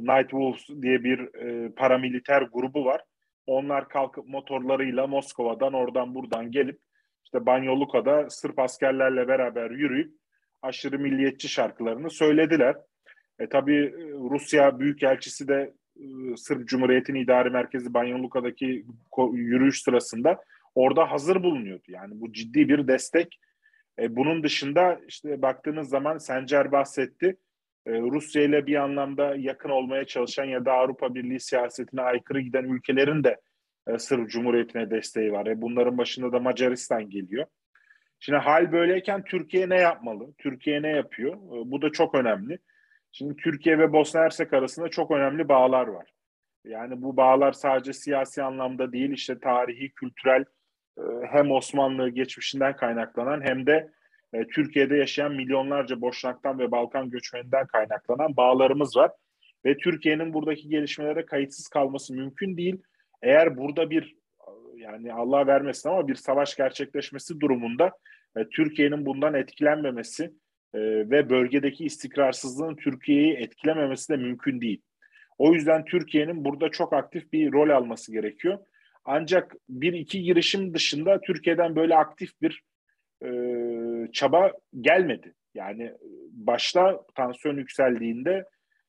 Night 0.00 0.30
Wolves 0.30 0.82
diye 0.82 1.04
bir 1.04 1.34
e, 1.34 1.74
paramiliter 1.74 2.42
grubu 2.42 2.84
var. 2.84 3.04
Onlar 3.46 3.88
kalkıp 3.88 4.26
motorlarıyla 4.26 5.06
Moskova'dan 5.06 5.72
oradan 5.72 6.14
buradan 6.14 6.50
gelip 6.50 6.80
işte 7.24 7.46
Banyoluka'da 7.46 8.30
Sırp 8.30 8.58
askerlerle 8.58 9.28
beraber 9.28 9.70
yürüyüp 9.70 10.12
aşırı 10.62 10.98
milliyetçi 10.98 11.48
şarkılarını 11.48 12.10
söylediler. 12.10 12.76
E 13.38 13.48
tabi 13.48 13.74
e, 13.74 13.92
Rusya 14.30 14.78
Büyükelçisi 14.78 15.48
de 15.48 15.74
Sırp 16.36 16.68
Cumhuriyeti'nin 16.68 17.20
idari 17.20 17.50
merkezi 17.50 17.94
Banyoluka'daki 17.94 18.84
yürüyüş 19.32 19.82
sırasında 19.82 20.40
orada 20.74 21.10
hazır 21.10 21.42
bulunuyordu. 21.42 21.84
Yani 21.88 22.20
bu 22.20 22.32
ciddi 22.32 22.68
bir 22.68 22.88
destek. 22.88 23.40
E, 23.98 24.16
bunun 24.16 24.42
dışında 24.42 25.00
işte 25.08 25.42
baktığınız 25.42 25.88
zaman 25.88 26.18
Sencer 26.18 26.72
bahsetti. 26.72 27.36
E, 27.86 27.92
Rusya 27.92 28.42
ile 28.42 28.66
bir 28.66 28.74
anlamda 28.74 29.34
yakın 29.36 29.68
olmaya 29.68 30.04
çalışan 30.04 30.44
ya 30.44 30.64
da 30.64 30.72
Avrupa 30.72 31.14
Birliği 31.14 31.40
siyasetine 31.40 32.00
aykırı 32.02 32.40
giden 32.40 32.64
ülkelerin 32.64 33.24
de 33.24 33.36
e, 33.86 33.98
Sırp 33.98 34.30
Cumhuriyeti'ne 34.30 34.90
desteği 34.90 35.32
var. 35.32 35.46
E, 35.46 35.62
bunların 35.62 35.98
başında 35.98 36.32
da 36.32 36.38
Macaristan 36.38 37.10
geliyor. 37.10 37.46
Şimdi 38.20 38.38
hal 38.38 38.72
böyleyken 38.72 39.24
Türkiye 39.24 39.68
ne 39.68 39.80
yapmalı? 39.80 40.32
Türkiye 40.38 40.82
ne 40.82 40.88
yapıyor? 40.88 41.34
E, 41.34 41.70
bu 41.70 41.82
da 41.82 41.92
çok 41.92 42.14
önemli. 42.14 42.58
Şimdi 43.12 43.36
Türkiye 43.36 43.78
ve 43.78 43.92
Bosna 43.92 44.20
Hersek 44.20 44.52
arasında 44.52 44.88
çok 44.88 45.10
önemli 45.10 45.48
bağlar 45.48 45.86
var. 45.86 46.12
Yani 46.64 47.02
bu 47.02 47.16
bağlar 47.16 47.52
sadece 47.52 47.92
siyasi 47.92 48.42
anlamda 48.42 48.92
değil, 48.92 49.10
işte 49.10 49.38
tarihi, 49.38 49.90
kültürel 49.90 50.44
hem 51.30 51.50
Osmanlı 51.50 52.08
geçmişinden 52.08 52.76
kaynaklanan 52.76 53.42
hem 53.42 53.66
de 53.66 53.90
e, 54.32 54.46
Türkiye'de 54.46 54.96
yaşayan 54.96 55.32
milyonlarca 55.32 56.00
Boşnak'tan 56.00 56.58
ve 56.58 56.70
Balkan 56.70 57.10
göçmeninden 57.10 57.66
kaynaklanan 57.66 58.36
bağlarımız 58.36 58.96
var. 58.96 59.10
Ve 59.64 59.76
Türkiye'nin 59.76 60.34
buradaki 60.34 60.68
gelişmelere 60.68 61.24
kayıtsız 61.24 61.68
kalması 61.68 62.14
mümkün 62.14 62.56
değil. 62.56 62.82
Eğer 63.22 63.56
burada 63.56 63.90
bir 63.90 64.16
yani 64.74 65.12
Allah 65.12 65.46
vermesin 65.46 65.88
ama 65.88 66.08
bir 66.08 66.14
savaş 66.14 66.56
gerçekleşmesi 66.56 67.40
durumunda 67.40 67.92
e, 68.36 68.48
Türkiye'nin 68.48 69.06
bundan 69.06 69.34
etkilenmemesi 69.34 70.32
e, 70.74 70.80
ve 70.80 71.30
bölgedeki 71.30 71.84
istikrarsızlığın 71.84 72.76
Türkiye'yi 72.76 73.34
etkilememesi 73.34 74.12
de 74.12 74.16
mümkün 74.16 74.60
değil. 74.60 74.82
O 75.38 75.54
yüzden 75.54 75.84
Türkiye'nin 75.84 76.44
burada 76.44 76.68
çok 76.68 76.92
aktif 76.92 77.32
bir 77.32 77.52
rol 77.52 77.70
alması 77.70 78.12
gerekiyor. 78.12 78.58
Ancak 79.04 79.54
bir 79.68 79.92
iki 79.92 80.22
girişim 80.22 80.74
dışında 80.74 81.20
Türkiye'den 81.20 81.76
böyle 81.76 81.96
aktif 81.96 82.30
bir 82.42 82.62
e, 83.24 83.30
çaba 84.12 84.52
gelmedi. 84.80 85.34
Yani 85.54 85.92
başta 86.32 87.00
tansiyon 87.14 87.56
yükseldiğinde 87.56 88.44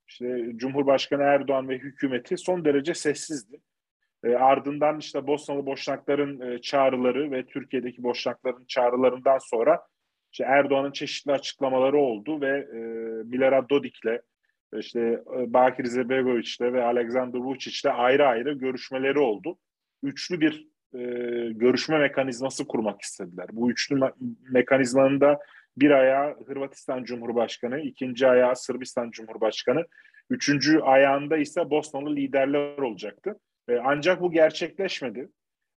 işte 0.08 0.46
Cumhurbaşkanı 0.56 1.24
Erdoğan 1.24 1.70
ve 1.70 1.78
hükümeti 1.78 2.38
son 2.38 2.66
derece 2.66 2.94
sessizdi. 2.94 3.62
E, 4.24 4.30
ardından 4.30 5.00
işte 5.00 5.28
Bosnalı 5.28 5.66
Boşnakların 5.66 6.40
e, 6.40 6.62
çağrıları 6.62 7.32
ve 7.32 7.46
Türkiye'deki 7.46 8.04
Boşnakların 8.04 8.66
çağrılarından 8.66 9.38
sonra 9.38 9.82
işte 10.32 10.44
Erdoğan'ın 10.44 10.92
çeşitli 10.92 11.32
açıklamaları 11.32 11.98
oldu 11.98 12.42
ve 12.42 12.50
e, 12.50 12.80
Milorad 13.24 13.70
Dodik'le 13.70 14.22
işte 14.78 15.00
e, 15.40 15.54
Bakir 15.54 15.84
Izetbegoviç'le 15.84 16.62
ve 16.62 16.84
Alexander 16.84 17.40
Vučić'le 17.40 17.90
ayrı 17.90 18.28
ayrı 18.28 18.54
görüşmeleri 18.54 19.20
oldu. 19.20 19.58
Üçlü 20.04 20.42
bir 20.42 20.68
e, 20.94 21.00
görüşme 21.54 21.98
mekanizması 21.98 22.68
kurmak 22.68 23.02
istediler. 23.02 23.48
Bu 23.52 23.72
üçlü 23.72 23.96
me- 23.96 24.14
mekanizmanın 24.52 25.22
da 25.22 25.40
bir 25.78 25.92
ayağı 25.92 26.36
Hırvatistan 26.48 27.04
Cumhurbaşkanı, 27.04 27.80
ikinci 27.80 28.28
ayağı 28.28 28.56
Sırbistan 28.56 29.12
Cumhurbaşkanı, 29.12 29.86
üçüncü 30.30 30.80
ayağında 30.80 31.38
ise 31.38 31.70
Bosnalı 31.70 32.16
liderler 32.16 32.78
olacaktı. 32.78 33.40
E, 33.70 33.78
ancak 33.84 34.22
bu 34.22 34.32
gerçekleşmedi. 34.32 35.30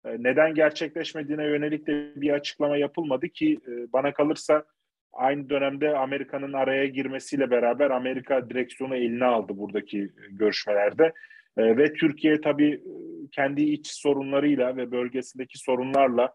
E, 0.06 0.10
neden 0.24 0.54
gerçekleşmediğine 0.54 1.44
yönelik 1.44 1.88
de 1.88 2.12
bir 2.16 2.30
açıklama 2.30 2.78
yapılmadı 2.78 3.30
ki 3.30 3.60
e, 3.68 3.72
bana 3.94 4.14
kalırsa 4.14 4.66
aynı 5.14 5.50
dönemde 5.50 5.98
Amerika'nın 5.98 6.54
araya 6.54 6.86
girmesiyle 6.86 7.52
beraber 7.52 7.90
Amerika 7.90 8.50
direksiyonu 8.50 8.96
eline 8.96 9.26
aldı 9.26 9.58
buradaki 9.58 10.10
görüşmelerde. 10.30 11.14
E, 11.58 11.78
ve 11.78 11.94
Türkiye 11.94 12.42
tabii 12.42 12.84
kendi 13.32 13.62
iç 13.62 13.88
sorunlarıyla 13.88 14.78
ve 14.78 14.92
bölgesindeki 14.92 15.58
sorunlarla 15.58 16.34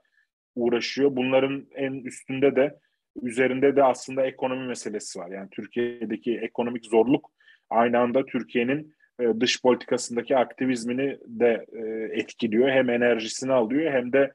uğraşıyor. 0.54 1.16
Bunların 1.16 1.66
en 1.74 1.92
üstünde 1.92 2.56
de 2.56 2.78
üzerinde 3.22 3.76
de 3.76 3.84
aslında 3.84 4.26
ekonomi 4.26 4.66
meselesi 4.66 5.18
var. 5.18 5.30
Yani 5.30 5.48
Türkiye'deki 5.50 6.38
ekonomik 6.38 6.86
zorluk 6.86 7.30
aynı 7.70 7.98
anda 7.98 8.26
Türkiye'nin 8.26 8.95
e, 9.20 9.40
dış 9.40 9.62
politikasındaki 9.62 10.36
aktivizmini 10.36 11.18
de 11.26 11.66
e, 11.72 11.80
etkiliyor. 12.20 12.68
Hem 12.68 12.90
enerjisini 12.90 13.52
alıyor 13.52 13.92
hem 13.92 14.12
de 14.12 14.32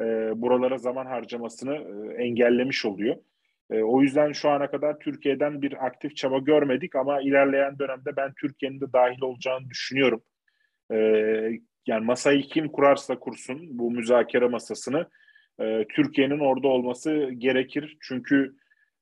e, 0.00 0.04
buralara 0.36 0.78
zaman 0.78 1.06
harcamasını 1.06 1.74
engellemiş 2.18 2.84
oluyor. 2.84 3.16
O 3.82 4.02
yüzden 4.02 4.32
şu 4.32 4.50
ana 4.50 4.70
kadar 4.70 4.98
Türkiye'den 4.98 5.62
bir 5.62 5.86
aktif 5.86 6.16
çaba 6.16 6.38
görmedik 6.38 6.96
ama 6.96 7.20
ilerleyen 7.20 7.78
dönemde 7.78 8.16
ben 8.16 8.32
Türkiye'nin 8.40 8.80
de 8.80 8.92
dahil 8.92 9.22
olacağını 9.22 9.70
düşünüyorum. 9.70 10.22
Yani 11.86 12.04
masayı 12.04 12.42
kim 12.42 12.68
kurarsa 12.68 13.18
kursun 13.18 13.78
bu 13.78 13.90
müzakere 13.90 14.48
masasını 14.48 15.06
Türkiye'nin 15.88 16.38
orada 16.38 16.68
olması 16.68 17.30
gerekir. 17.38 17.96
Çünkü 18.00 18.54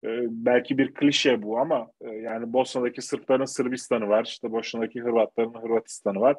e, 0.05 0.09
belki 0.29 0.79
bir 0.79 0.95
klişe 0.95 1.43
bu 1.43 1.59
ama 1.59 1.91
e, 2.01 2.11
yani 2.11 2.53
Bosna'daki 2.53 3.03
Sırpların 3.03 3.45
Sırbistan'ı 3.45 4.09
var, 4.09 4.25
işte 4.25 4.53
Bosna'daki 4.53 5.01
Hırvatların 5.01 5.63
Hırvatistan'ı 5.63 6.21
var. 6.21 6.37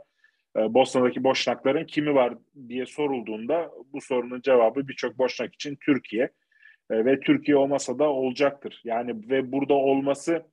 E, 0.58 0.74
Bosna'daki 0.74 1.24
Boşnakların 1.24 1.86
kimi 1.86 2.16
var 2.16 2.34
diye 2.70 2.86
sorulduğunda 2.86 3.72
bu 3.94 4.02
sorunun 4.02 4.42
cevabı 4.42 4.88
birçok 4.88 5.18
Boşnak 5.18 5.54
için 5.54 5.78
Türkiye. 5.86 6.30
E, 6.92 7.06
ve 7.06 7.20
Türkiye 7.20 7.58
olmasa 7.58 8.00
da 8.00 8.10
olacaktır. 8.10 8.82
Yani 8.84 9.30
ve 9.30 9.52
burada 9.52 9.74
olması 9.74 10.44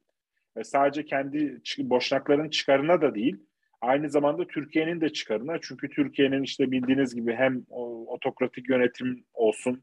e, 0.57 0.65
sadece 0.65 1.05
kendi 1.05 1.61
boşnakların 1.79 2.51
çıkarına 2.51 3.01
da 3.03 3.15
değil, 3.15 3.37
aynı 3.81 4.11
zamanda 4.11 4.47
Türkiye'nin 4.47 5.01
de 5.01 5.09
çıkarına. 5.09 5.59
Çünkü 5.63 5.89
Türkiye'nin 5.89 6.43
işte 6.43 6.71
bildiğiniz 6.71 7.15
gibi 7.15 7.35
hem 7.35 7.65
otokratik 8.07 8.69
yönetim 8.69 9.25
olsun 9.35 9.83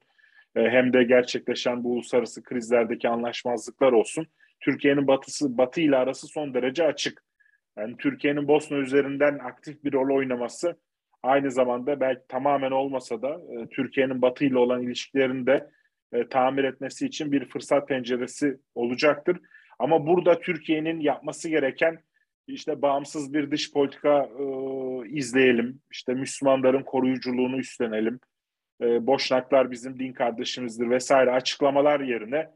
hem 0.55 0.93
de 0.93 1.03
gerçekleşen 1.03 1.83
bu 1.83 1.91
uluslararası 1.91 2.43
krizlerdeki 2.43 3.09
anlaşmazlıklar 3.09 3.91
olsun. 3.91 4.27
Türkiye'nin 4.59 5.07
batısı 5.07 5.57
Batı 5.57 5.81
ile 5.81 5.95
arası 5.95 6.27
son 6.27 6.53
derece 6.53 6.83
açık. 6.83 7.23
Yani 7.77 7.97
Türkiye'nin 7.97 8.47
Bosna 8.47 8.77
üzerinden 8.77 9.39
aktif 9.39 9.83
bir 9.83 9.93
rol 9.93 10.17
oynaması 10.17 10.77
aynı 11.23 11.51
zamanda 11.51 11.99
belki 11.99 12.21
tamamen 12.27 12.71
olmasa 12.71 13.21
da 13.21 13.41
Türkiye'nin 13.71 14.21
Batı 14.21 14.45
ile 14.45 14.57
olan 14.57 14.81
ilişkilerini 14.81 15.45
de 15.45 15.69
e, 16.13 16.27
tamir 16.27 16.63
etmesi 16.63 17.05
için 17.05 17.31
bir 17.31 17.45
fırsat 17.45 17.87
penceresi 17.87 18.57
olacaktır. 18.75 19.39
Ama 19.79 20.07
burada 20.07 20.39
Türkiye'nin 20.39 20.99
yapması 20.99 21.49
gereken 21.49 21.99
işte 22.47 22.81
bağımsız 22.81 23.33
bir 23.33 23.51
dış 23.51 23.73
politika 23.73 24.29
e, 24.39 24.43
izleyelim. 25.09 25.81
İşte 25.91 26.13
Müslümanların 26.13 26.83
koruyuculuğunu 26.83 27.57
üstlenelim. 27.57 28.19
E, 28.81 29.07
Boşnaklar 29.07 29.71
bizim 29.71 29.99
din 29.99 30.13
kardeşimizdir 30.13 30.89
vesaire 30.89 31.31
açıklamalar 31.31 31.99
yerine 31.99 32.49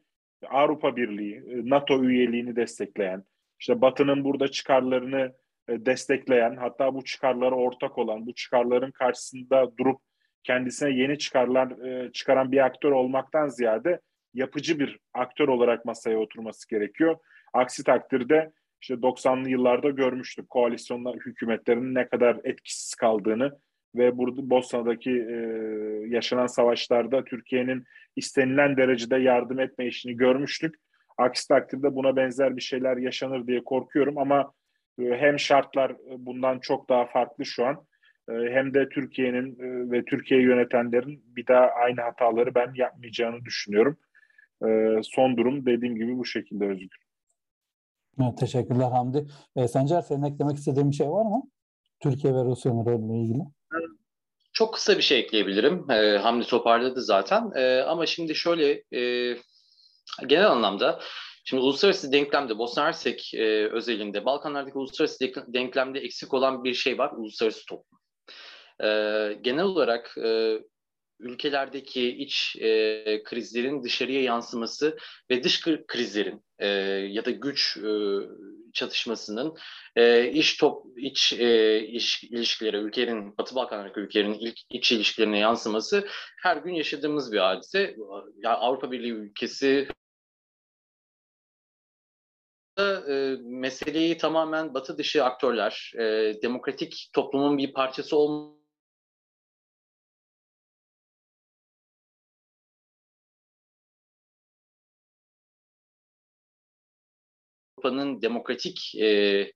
Avrupa 0.50 0.96
Birliği, 0.96 1.36
e, 1.36 1.70
NATO 1.70 2.04
üyeliğini 2.04 2.56
destekleyen, 2.56 3.24
işte 3.60 3.82
Batı'nın 3.82 4.24
burada 4.24 4.48
çıkarlarını 4.48 5.34
e, 5.70 5.86
destekleyen 5.86 6.56
hatta 6.56 6.96
bu 6.96 7.04
çıkarlara 7.04 7.56
ortak 7.56 7.98
olan 7.98 8.26
bu 8.26 8.34
çıkarların 8.34 8.92
karşısında 8.92 9.78
durup 9.78 10.02
kendisine 10.44 10.90
yeni 10.90 11.18
çıkarlar 11.18 11.86
e, 11.86 12.12
çıkaran 12.12 12.52
bir 12.52 12.66
aktör 12.66 12.92
olmaktan 12.92 13.48
ziyade 13.48 14.00
yapıcı 14.34 14.80
bir 14.80 15.00
aktör 15.14 15.48
olarak 15.48 15.86
masaya 15.86 16.18
oturması 16.18 16.70
gerekiyor. 16.70 17.18
Aksi 17.54 17.84
takdirde 17.84 18.52
işte 18.82 18.94
90'lı 18.94 19.50
yıllarda 19.50 19.90
görmüştük 19.90 20.50
koalisyonlar 20.50 21.16
hükümetlerinin 21.16 21.96
ne 21.96 22.08
kadar 22.08 22.38
etkisiz 22.44 22.96
kaldığını 22.96 23.60
ve 23.96 24.18
burada 24.18 24.50
Bosna'daki 24.50 25.12
e, 25.12 25.36
yaşanan 26.08 26.48
savaşlarda 26.48 27.24
Türkiye'nin 27.24 27.84
istenilen 28.16 28.78
derecede 28.78 29.18
yardım 29.18 29.60
etme 29.60 29.88
işini 29.88 30.18
görmüştük. 30.18 30.76
Aksi 31.18 31.48
takdirde 31.48 31.96
buna 31.96 32.16
benzer 32.16 32.56
bir 32.56 32.62
şeyler 32.62 32.98
yaşanır 32.98 33.48
diye 33.48 33.64
korkuyorum 33.64 34.18
ama 34.18 34.54
e, 35.00 35.04
hem 35.04 35.40
şartlar 35.40 35.96
bundan 36.18 36.60
çok 36.60 36.90
daha 36.90 37.06
farklı 37.06 37.46
şu 37.46 37.66
an 37.66 37.86
e, 38.30 38.34
hem 38.34 38.74
de 38.74 38.90
Türkiye'nin 38.90 39.60
e, 39.60 39.92
ve 39.92 40.06
Türkiye 40.06 40.42
yönetenlerin 40.42 41.24
bir 41.36 41.48
daha 41.48 41.66
aynı 41.66 42.02
hataları 42.02 42.56
ben 42.56 42.74
yapmayacağını 42.76 43.46
düşünüyorum. 43.46 43.98
E, 44.68 45.00
son 45.04 45.38
durum 45.38 45.66
dediğim 45.66 45.96
gibi 45.96 46.18
bu 46.18 46.26
şekilde 46.26 46.66
Özgür. 46.66 46.98
Evet, 48.22 48.38
teşekkürler 48.38 48.92
Hamdi. 48.92 49.26
E, 49.56 49.68
Sencer 49.68 50.02
senin 50.02 50.24
eklemek 50.24 50.58
istediğin 50.58 50.92
bir 50.92 50.96
şey 50.96 51.10
var 51.10 51.26
mı? 51.26 51.44
Türkiye 52.00 52.34
ve 52.34 52.44
Rusya'nın 52.44 52.86
rolüyle 52.86 53.22
ilgili. 53.22 53.44
Çok 54.60 54.74
kısa 54.74 54.98
bir 54.98 55.02
şey 55.02 55.20
ekleyebilirim. 55.20 55.92
E, 55.92 56.18
Hamdi 56.18 56.48
toparladı 56.48 57.02
zaten. 57.02 57.52
E, 57.56 57.82
ama 57.82 58.06
şimdi 58.06 58.36
şöyle 58.36 58.84
e, 58.94 59.36
genel 60.28 60.52
anlamda 60.52 61.00
Şimdi 61.44 61.64
uluslararası 61.64 62.12
denklemde 62.12 62.58
Bosna 62.58 62.86
Hersek 62.86 63.34
e, 63.34 63.70
özelinde 63.70 64.26
Balkanlardaki 64.26 64.78
uluslararası 64.78 65.34
denklemde 65.48 66.00
eksik 66.00 66.34
olan 66.34 66.64
bir 66.64 66.74
şey 66.74 66.98
var. 66.98 67.12
Uluslararası 67.18 67.66
toplum. 67.66 68.00
E, 68.84 68.88
genel 69.42 69.64
olarak 69.64 70.18
e, 70.18 70.60
ülkelerdeki 71.20 72.10
iç 72.10 72.56
e, 72.60 73.24
krizlerin 73.24 73.84
dışarıya 73.84 74.22
yansıması 74.22 74.98
ve 75.30 75.44
dış 75.44 75.62
krizlerin 75.88 76.44
e, 76.60 76.68
ya 77.12 77.26
da 77.26 77.32
güç 77.32 77.78
e, 77.78 77.90
çatışmasının 78.74 79.58
e, 79.96 80.32
iç 80.32 80.58
top 80.58 80.86
iç 80.98 81.34
e, 81.34 81.80
iş, 81.80 82.24
ilişkilere 82.24 82.78
ülkelerin 82.78 83.38
Batı 83.38 83.56
Balkanlardaki 83.56 84.00
ülkelerin 84.00 84.34
ilk 84.34 84.60
iç 84.70 84.92
ilişkilerine 84.92 85.40
yansıması 85.40 86.08
her 86.44 86.58
gün 86.58 86.74
yaşadığımız 86.74 87.32
bir 87.32 87.38
hadise. 87.38 87.96
Yani 88.38 88.56
Avrupa 88.56 88.92
Birliği 88.92 89.12
ülkesi 89.12 89.88
e, 92.80 93.36
meseleyi 93.42 94.18
tamamen 94.18 94.74
batı 94.74 94.98
dışı 94.98 95.24
aktörler, 95.24 95.92
e, 95.96 96.34
demokratik 96.42 97.10
toplumun 97.14 97.58
bir 97.58 97.74
parçası 97.74 98.18
olmayan 98.18 98.59
Avrupa'nın 107.80 108.22
demokratik 108.22 108.96
e, 108.96 109.52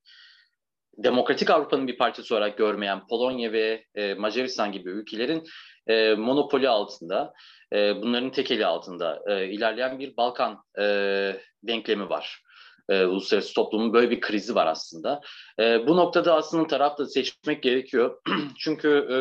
demokratik 0.97 1.49
Avrupa'nın 1.49 1.87
bir 1.87 1.97
parçası 1.97 2.35
olarak 2.35 2.57
görmeyen 2.57 3.07
Polonya 3.07 3.51
ve 3.51 3.83
e, 3.95 4.13
Macaristan 4.13 4.71
gibi 4.71 4.89
ülkelerin 4.89 5.43
e, 5.87 6.13
monopoli 6.13 6.69
altında, 6.69 7.33
e, 7.73 8.01
bunların 8.01 8.31
tekeli 8.31 8.65
altında 8.65 9.21
e, 9.27 9.49
ilerleyen 9.49 9.99
bir 9.99 10.17
Balkan 10.17 10.63
e, 10.79 10.83
denklemi 11.63 12.09
var. 12.09 12.43
E, 12.89 13.05
uluslararası 13.05 13.53
toplumun 13.53 13.93
böyle 13.93 14.11
bir 14.11 14.21
krizi 14.21 14.55
var 14.55 14.67
aslında. 14.67 15.21
E, 15.59 15.87
bu 15.87 15.97
noktada 15.97 16.35
aslında 16.35 16.67
taraf 16.67 16.97
da 16.97 17.05
seçmek 17.05 17.63
gerekiyor. 17.63 18.21
Çünkü 18.57 18.89
e, 18.89 19.17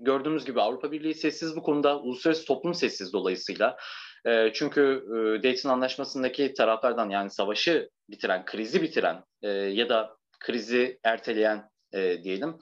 gördüğümüz 0.00 0.44
gibi 0.44 0.60
Avrupa 0.60 0.92
Birliği 0.92 1.14
sessiz 1.14 1.56
bu 1.56 1.62
konuda, 1.62 2.00
uluslararası 2.00 2.44
toplum 2.44 2.74
sessiz 2.74 3.12
dolayısıyla. 3.12 3.76
E, 4.26 4.50
çünkü 4.54 5.04
e, 5.08 5.42
Dayton 5.42 5.70
Anlaşması'ndaki 5.70 6.54
taraflardan 6.54 7.10
yani 7.10 7.30
savaşı 7.30 7.90
bitiren, 8.10 8.44
krizi 8.44 8.82
bitiren 8.82 9.24
e, 9.42 9.48
ya 9.48 9.88
da 9.88 10.16
krizi 10.40 11.00
erteleyen 11.04 11.70
e, 11.92 12.22
diyelim. 12.22 12.58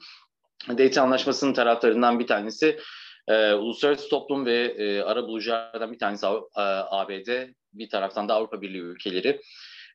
Dayton 0.69 1.01
Anlaşması'nın 1.01 1.53
taraflarından 1.53 2.19
bir 2.19 2.27
tanesi 2.27 2.79
e, 3.27 3.53
uluslararası 3.53 4.09
toplum 4.09 4.45
ve 4.45 4.57
e, 4.57 5.01
ara 5.01 5.23
buluculardan 5.23 5.93
bir 5.93 5.99
tanesi 5.99 6.27
ABD, 6.57 7.47
bir 7.73 7.89
taraftan 7.89 8.29
da 8.29 8.33
Avrupa 8.33 8.61
Birliği 8.61 8.81
ülkeleri 8.81 9.41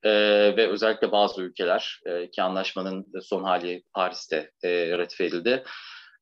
e, 0.03 0.11
ve 0.57 0.69
özellikle 0.69 1.13
bazı 1.13 1.43
ülkeler 1.43 2.01
e, 2.07 2.31
ki 2.31 2.43
anlaşmanın 2.43 3.07
son 3.23 3.45
hali 3.45 3.83
Paris'te 3.95 4.51
e, 4.63 4.99
ratife 4.99 5.25
edildi. 5.25 5.65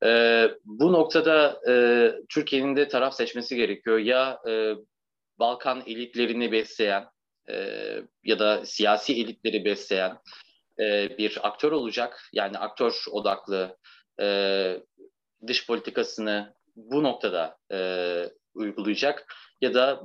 E, 0.04 0.50
bu 0.64 0.92
noktada 0.92 1.60
e, 1.68 1.74
Türkiye'nin 2.28 2.76
de 2.76 2.88
taraf 2.88 3.14
seçmesi 3.14 3.56
gerekiyor. 3.56 3.98
Ya 3.98 4.38
e, 4.48 4.74
Balkan 5.44 5.82
elitlerini 5.86 6.52
besleyen 6.52 7.04
e, 7.48 7.54
ya 8.24 8.38
da 8.38 8.66
siyasi 8.66 9.12
elitleri 9.12 9.64
besleyen 9.64 10.18
e, 10.80 11.18
bir 11.18 11.38
aktör 11.42 11.72
olacak. 11.72 12.28
Yani 12.32 12.58
aktör 12.58 13.04
odaklı 13.10 13.76
e, 14.20 14.26
dış 15.46 15.66
politikasını 15.66 16.54
bu 16.76 17.02
noktada 17.02 17.56
e, 17.72 17.78
uygulayacak 18.54 19.34
ya 19.60 19.74
da 19.74 20.02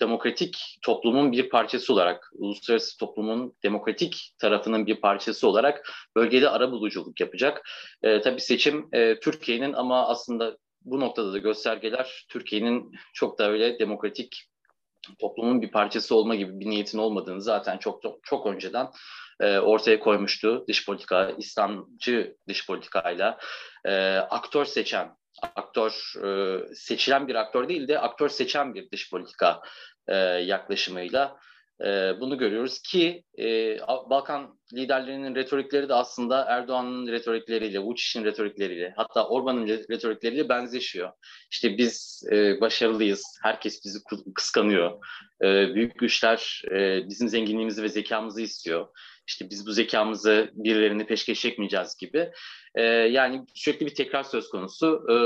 demokratik 0.00 0.78
toplumun 0.82 1.32
bir 1.32 1.48
parçası 1.48 1.92
olarak, 1.92 2.30
uluslararası 2.34 2.98
toplumun 2.98 3.56
demokratik 3.62 4.34
tarafının 4.38 4.86
bir 4.86 5.00
parçası 5.00 5.48
olarak 5.48 5.92
bölgede 6.16 6.48
ara 6.48 6.70
buluculuk 6.70 7.20
yapacak. 7.20 7.68
E, 8.02 8.20
tabii 8.20 8.40
seçim 8.40 8.88
e, 8.92 9.20
Türkiye'nin 9.20 9.72
ama 9.72 10.08
aslında 10.08 10.58
bu 10.80 11.00
noktada 11.00 11.32
da 11.32 11.38
göstergeler 11.38 12.26
Türkiye'nin 12.28 12.92
çok 13.14 13.38
da 13.38 13.50
öyle 13.50 13.78
demokratik 13.78 14.48
toplumun 15.20 15.62
bir 15.62 15.70
parçası 15.70 16.14
olma 16.14 16.34
gibi 16.34 16.60
bir 16.60 16.70
niyetin 16.70 16.98
olmadığını 16.98 17.42
zaten 17.42 17.78
çok 17.78 18.02
çok, 18.02 18.24
çok 18.24 18.46
önceden 18.46 18.88
e, 19.40 19.58
ortaya 19.58 20.00
koymuştu. 20.00 20.64
Dış 20.68 20.86
politika, 20.86 21.30
İslamcı 21.38 22.36
dış 22.48 22.66
politikayla 22.66 23.38
e, 23.84 24.16
aktör 24.16 24.64
seçen, 24.64 25.16
aktör 25.42 26.14
e, 26.24 26.60
seçilen 26.74 27.28
bir 27.28 27.34
aktör 27.34 27.68
değil 27.68 27.88
de 27.88 27.98
aktör 27.98 28.28
seçen 28.28 28.74
bir 28.74 28.90
dış 28.90 29.10
politika 29.10 29.60
e, 30.08 30.16
yaklaşımıyla 30.16 31.36
e, 31.84 32.20
bunu 32.20 32.38
görüyoruz 32.38 32.82
ki 32.82 33.24
e, 33.38 33.78
Balkan 34.10 34.58
liderlerinin 34.74 35.34
retorikleri 35.34 35.88
de 35.88 35.94
aslında 35.94 36.44
Erdoğan'ın 36.44 37.06
retorikleriyle, 37.06 37.78
Vucic'in 37.78 38.24
retorikleriyle, 38.24 38.94
hatta 38.96 39.28
Orban'ın 39.28 39.68
retorikleriyle 39.68 40.48
benzeşiyor. 40.48 41.12
İşte 41.50 41.78
biz 41.78 42.22
e, 42.32 42.60
başarılıyız, 42.60 43.38
herkes 43.42 43.84
bizi 43.84 43.98
kıskanıyor, 44.34 44.92
e, 45.42 45.74
büyük 45.74 45.98
güçler 45.98 46.62
e, 46.70 47.08
bizim 47.08 47.28
zenginliğimizi 47.28 47.82
ve 47.82 47.88
zekamızı 47.88 48.42
istiyor. 48.42 48.88
İşte 49.26 49.50
biz 49.50 49.66
bu 49.66 49.72
zekamızı 49.72 50.50
birilerini 50.52 51.06
peşkeş 51.06 51.40
çekmeyeceğiz 51.40 51.96
gibi. 51.96 52.30
E, 52.74 52.82
yani 52.82 53.44
sürekli 53.54 53.86
bir 53.86 53.94
tekrar 53.94 54.22
söz 54.22 54.48
konusu. 54.48 55.06
E, 55.10 55.16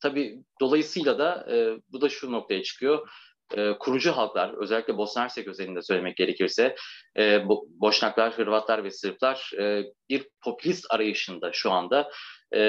tabii 0.00 0.38
dolayısıyla 0.60 1.18
da 1.18 1.46
e, 1.52 1.78
bu 1.92 2.00
da 2.00 2.08
şu 2.08 2.32
noktaya 2.32 2.62
çıkıyor 2.62 3.08
e, 3.56 3.78
kurucu 3.78 4.12
halklar, 4.12 4.54
özellikle 4.54 4.96
Bosna 4.96 5.22
Hersek 5.22 5.48
özelinde 5.48 5.82
söylemek 5.82 6.16
gerekirse, 6.16 6.76
e, 7.18 7.48
Bo 7.48 7.64
Boşnaklar, 7.68 8.32
Hırvatlar 8.32 8.84
ve 8.84 8.90
Sırplar 8.90 9.50
e, 9.58 9.84
bir 10.08 10.28
popülist 10.44 10.86
arayışında 10.90 11.52
şu 11.52 11.70
anda. 11.70 12.10
E, 12.54 12.60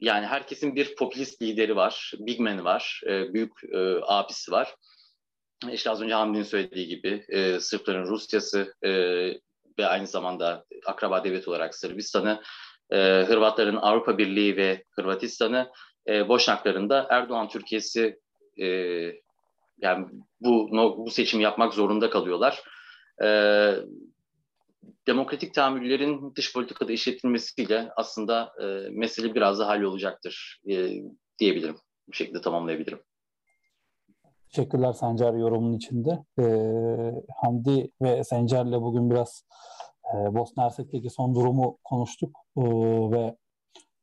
yani 0.00 0.26
herkesin 0.26 0.76
bir 0.76 0.96
popülist 0.96 1.42
lideri 1.42 1.76
var, 1.76 2.12
big 2.18 2.40
man 2.40 2.64
var, 2.64 3.00
e, 3.06 3.34
büyük 3.34 3.52
abisi 4.02 4.52
var. 4.52 4.74
İşte 5.72 5.90
az 5.90 6.02
önce 6.02 6.14
Hamdi'nin 6.14 6.42
söylediği 6.42 6.88
gibi 6.88 7.26
Sırpların 7.60 8.06
Rusyası 8.06 8.74
ve 9.78 9.86
aynı 9.86 10.06
zamanda 10.06 10.64
akraba 10.86 11.24
devlet 11.24 11.48
olarak 11.48 11.74
Sırbistan'ı, 11.74 12.42
Hırvatların 13.26 13.76
Avrupa 13.76 14.18
Birliği 14.18 14.56
ve 14.56 14.84
Hırvatistan'ı, 14.90 15.70
e, 16.08 16.28
Boşnakların 16.28 16.90
da 16.90 17.06
Erdoğan 17.10 17.48
Türkiye'si 17.48 18.20
yani 19.82 20.06
bu 20.40 20.68
bu 20.98 21.10
seçimi 21.10 21.42
yapmak 21.42 21.74
zorunda 21.74 22.10
kalıyorlar. 22.10 22.62
Ee, 23.24 23.74
demokratik 25.06 25.54
tahammüllerin 25.54 26.34
dış 26.36 26.52
politikada 26.52 26.92
işletilmesiyle 26.92 27.90
aslında 27.96 28.52
e, 28.62 28.64
mesele 28.90 29.34
biraz 29.34 29.58
da 29.58 29.68
hallolacaktır 29.68 30.60
e, 30.70 30.90
diyebilirim. 31.38 31.76
Bu 32.08 32.12
şekilde 32.12 32.40
tamamlayabilirim. 32.40 33.00
Teşekkürler 34.54 34.92
Sencer 34.92 35.34
yorumun 35.34 35.72
içinde. 35.72 36.24
Ee, 36.38 36.44
Hamdi 37.42 37.90
ve 38.02 38.24
Sencer'le 38.24 38.82
bugün 38.82 39.10
biraz 39.10 39.44
e, 40.14 40.34
Bosna 40.34 40.64
Hersek'teki 40.64 41.10
son 41.10 41.34
durumu 41.34 41.78
konuştuk 41.84 42.36
ee, 42.56 42.62
ve 43.10 43.36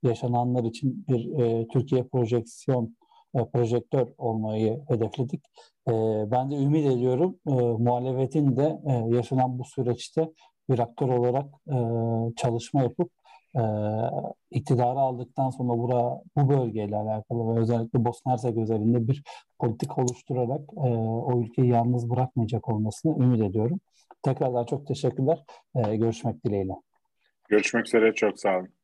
yaşananlar 0.04 0.64
için 0.64 1.06
bir 1.10 1.40
e, 1.40 1.68
Türkiye 1.68 2.04
projeksiyon 2.04 2.96
e, 3.36 3.46
projektör 3.54 4.08
olmayı 4.18 4.82
hedefledik. 4.88 5.44
E, 5.88 5.92
ben 6.32 6.52
de 6.52 6.56
ümit 6.56 6.86
ediyorum 6.86 7.36
e, 7.48 7.52
muhalefetin 7.52 8.58
de 8.58 8.80
yaşanan 9.16 9.60
bu 9.60 9.64
süreçte 9.64 10.30
bir 10.70 10.80
aktör 10.80 11.10
olarak 11.10 11.46
e, 11.68 11.78
çalışma 12.36 12.82
yapıp 12.84 13.12
e, 13.56 13.62
iktidarı 14.52 15.00
aldıktan 15.00 15.50
sonra 15.50 15.78
bura, 15.78 16.22
bu 16.36 16.50
bölgeyle 16.50 16.96
alakalı 16.96 17.56
ve 17.56 17.60
özellikle 17.60 18.06
Bosna 18.06 18.32
Hersek 18.32 18.58
özelinde 18.58 19.08
bir 19.08 19.24
politik 19.60 19.98
oluşturarak 19.98 20.62
e, 20.78 20.90
o 21.00 21.42
ülkeyi 21.42 21.70
yalnız 21.70 22.10
bırakmayacak 22.10 22.70
olmasını 22.70 23.24
ümit 23.24 23.42
ediyorum. 23.42 23.80
Tekrardan 24.24 24.66
çok 24.66 24.88
teşekkürler. 24.88 25.44
E, 25.76 25.96
görüşmek 25.96 26.46
dileğiyle. 26.46 26.74
Görüşmek 27.50 27.88
üzere. 27.88 28.14
Çok 28.14 28.40
sağ 28.40 28.58
olun. 28.58 28.79